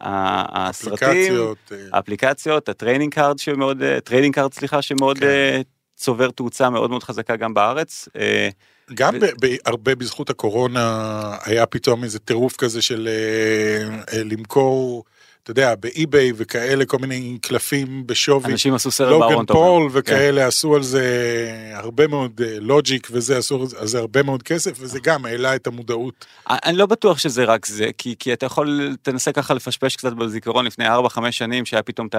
[0.00, 5.26] ה- הסרטים, אפליקציות, אה, האפליקציות, הטריינינג קארד שמאוד, טריינינג קארד סליחה, שמאוד כן.
[5.26, 5.60] אה,
[5.96, 8.08] צובר תאוצה מאוד מאוד חזקה גם בארץ.
[8.18, 8.48] אה,
[8.94, 11.10] גם ו- הרבה בזכות הקורונה
[11.44, 13.88] היה פתאום איזה טירוף כזה של אה,
[14.18, 15.04] אה, למכור,
[15.44, 18.52] אתה יודע, באי-ביי וכאלה, כל מיני קלפים בשווי.
[18.52, 19.56] אנשים עשו סרט לוגן בארון טוב.
[19.56, 19.92] פול מאוד.
[19.92, 19.98] כן.
[19.98, 24.76] וכאלה עשו על זה הרבה מאוד אה, לוג'יק וזה עשו על זה הרבה מאוד כסף
[24.80, 26.26] וזה גם העלה את המודעות.
[26.50, 30.12] אה, אני לא בטוח שזה רק זה, כי, כי אתה יכול, תנסה ככה לפשפש קצת
[30.12, 32.14] בזיכרון לפני 4-5 שנים, שהיה פתאום את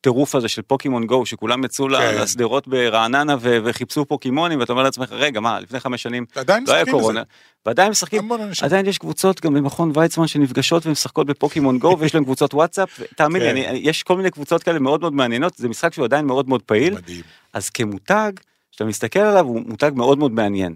[0.00, 2.18] הטירוף הזה של פוקימון גו, שכולם יצאו כן.
[2.22, 6.60] לשדרות ברעננה ו- וחיפשו פוקימונים, ואתה אומר לעצמך, רגע, מה, לפני חמש שנים לא היה
[6.60, 6.90] משחקים בזה.
[6.92, 7.22] קורונה,
[7.66, 8.28] ועדיין משחקים.
[8.62, 13.42] עדיין יש קבוצות גם במכון ויצמן שנפגשות ומשחקות בפוקימון גו, ויש להם קבוצות וואטסאפ, תאמין
[13.42, 13.56] לי, כן.
[13.56, 16.48] אני- אני- יש כל מיני קבוצות כאלה מאוד מאוד מעניינות, זה משחק שהוא עדיין מאוד
[16.48, 17.22] מאוד פעיל, מדהים.
[17.52, 18.32] אז כמותג,
[18.70, 20.74] כשאתה מסתכל עליו, הוא מותג מאוד מאוד מעניין.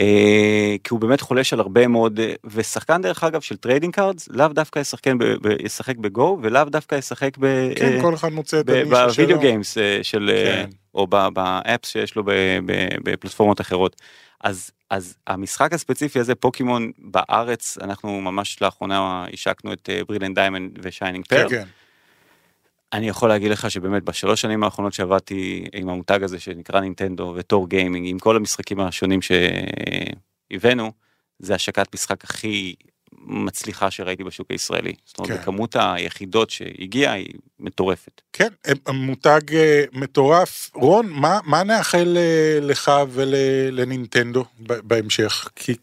[0.00, 4.28] אה, כי הוא באמת חולש על הרבה מאוד, אה, ושחקן דרך אגב של trading cards,
[4.28, 8.32] לאו דווקא ישחק, ב, ב, ישחק בגו, ולאו דווקא ישחק ב, כן, אה, כל אחד
[8.32, 9.24] מוצא את ב- הנישה שלו.
[9.24, 10.70] ב video games של, כן.
[10.94, 12.30] או ב- ב apps שיש לו ב-
[12.66, 13.96] ב- בפלטפורמות אחרות.
[14.44, 20.87] אז, אז המשחק הספציפי הזה, פוקימון בארץ, אנחנו ממש לאחרונה השקנו את Brilliant Diamond ו
[20.87, 21.48] Shining כן, Pearl.
[21.48, 21.64] כן.
[22.92, 27.68] אני יכול להגיד לך שבאמת בשלוש שנים האחרונות שעבדתי עם המותג הזה שנקרא נינטנדו וטור
[27.68, 29.20] גיימינג עם כל המשחקים השונים
[30.52, 30.92] שהבאנו
[31.38, 32.74] זה השקת משחק הכי
[33.24, 34.92] מצליחה שראיתי בשוק הישראלי.
[35.04, 35.44] זאת אומרת, כן.
[35.44, 38.20] כמות היחידות שהגיעה היא מטורפת.
[38.32, 38.48] כן,
[38.92, 40.70] מותג אה, מטורף.
[40.74, 45.48] רון, מה, מה נאחל אה, לך ולנינטנדו בהמשך?
[45.56, 45.74] כי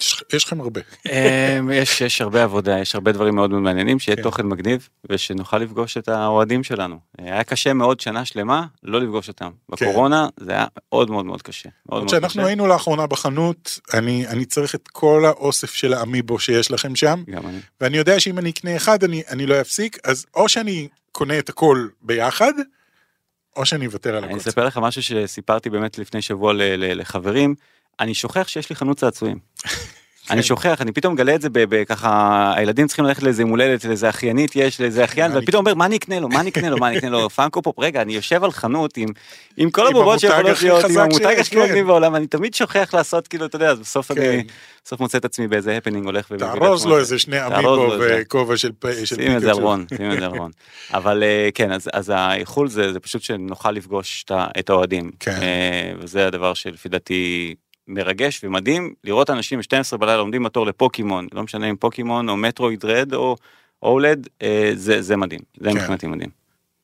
[0.00, 0.80] יש- יש לכם הרבה.
[1.10, 4.22] אמ, יש, יש הרבה עבודה, יש הרבה דברים מאוד מאוד מעניינים, שיהיה כן.
[4.22, 6.98] תוכן מגניב ושנוכל לפגוש את האוהדים שלנו.
[7.18, 9.50] היה קשה מאוד שנה שלמה לא לפגוש אותם.
[9.68, 11.68] בקורונה זה היה מאוד מאוד מאוד קשה.
[11.68, 12.46] מאוד עוד מאוד שאנחנו קשה.
[12.48, 17.58] היינו לאחרונה בחנות, אני, אני צריך את כל האוסף של האמיבו שיש לכם שם, אני.
[17.80, 21.48] ואני יודע שאם אני אקנה אחד אני, אני לא אפסיק, אז או שאני קונה את
[21.48, 22.52] הכל ביחד,
[23.56, 24.40] או שאני אוותר על אני הכל.
[24.48, 27.54] אספר לך משהו שסיפרתי באמת לפני שבוע לחברים,
[28.00, 29.38] אני שוכח שיש לי חנות צעצועים.
[30.30, 33.50] אני שוכח, אני פתאום מגלה את זה ב- ב- ככה, הילדים צריכים ללכת לאיזה יום
[33.50, 36.40] הולדת, לאיזה אחיינית יש, לאיזה אחיין, אני- ואני פתאום אומר, מה אני אקנה לו, מה
[36.40, 38.98] אני אקנה לו, מה אני אקנה לו, Funko Pop, רגע, אני יושב על חנות
[39.56, 41.86] עם כל הבובות שיכולות להיות, עם המותג הכי מגניב כן.
[41.86, 44.20] בעולם, אני תמיד שוכח לעשות, כאילו, אתה יודע, בסוף כן.
[44.22, 44.44] אני,
[44.84, 47.88] בסוף מוצא את עצמי באיזה הפנינג הולך ומביא תארוז לו איזה שני amiibo.
[48.00, 49.56] וכובע של פ- של שים את זה על.
[49.56, 50.50] רון, שים את זה על רון.
[50.94, 54.24] אבל אה, כן, אז, האיחול זה, פשוט שנוכל לפגוש
[54.58, 55.10] את, האוהדים.
[55.20, 55.30] כן.
[55.42, 57.54] אה, וזה הדבר שלפי דעתי
[57.88, 62.84] מרגש ומדהים, לראות אנשים ב-12 בלילה עומדים בתור לפוקימון, לא משנה אם פוקימון או מטרואיד
[62.84, 63.36] רד או
[63.82, 65.76] אולד, אה, זה, זה מדהים, זה כן.
[65.76, 66.30] מבחינתי מדהים,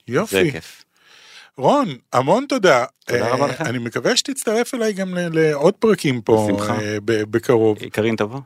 [0.06, 0.52] זה יופי.
[0.52, 0.84] כיף.
[1.58, 2.84] רון, המון תודה.
[3.06, 3.64] תודה אה, רבה לכם.
[3.64, 6.80] אני מקווה שתצטרף אליי גם לעוד פרקים פה בשמחה.
[6.80, 7.78] אה, בקרוב.
[7.78, 8.40] קרין תבוא?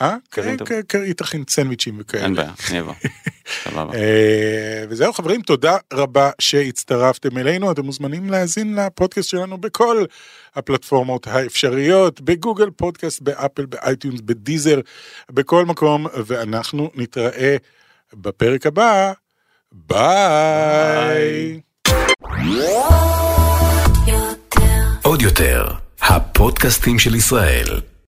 [0.00, 0.16] אה?
[0.30, 0.68] כן, טוב.
[0.68, 2.24] כן, כן, היא תכין סנדוויצ'ים וכאלה.
[2.24, 2.94] אין בעיה, אני אבוא.
[3.64, 3.94] סבבה.
[3.94, 10.04] אה, וזהו חברים, תודה רבה שהצטרפתם אלינו, אתם מוזמנים להאזין לפודקאסט שלנו בכל
[10.54, 14.80] הפלטפורמות האפשריות, בגוגל פודקאסט, באפל, באייטיונס, בדיזר,
[15.30, 17.56] בכל מקום, ואנחנו נתראה
[18.14, 19.12] בפרק הבא.
[19.72, 21.60] ביי.
[25.02, 25.66] עוד יותר,
[26.00, 27.91] הפודקאסטים של ישראל.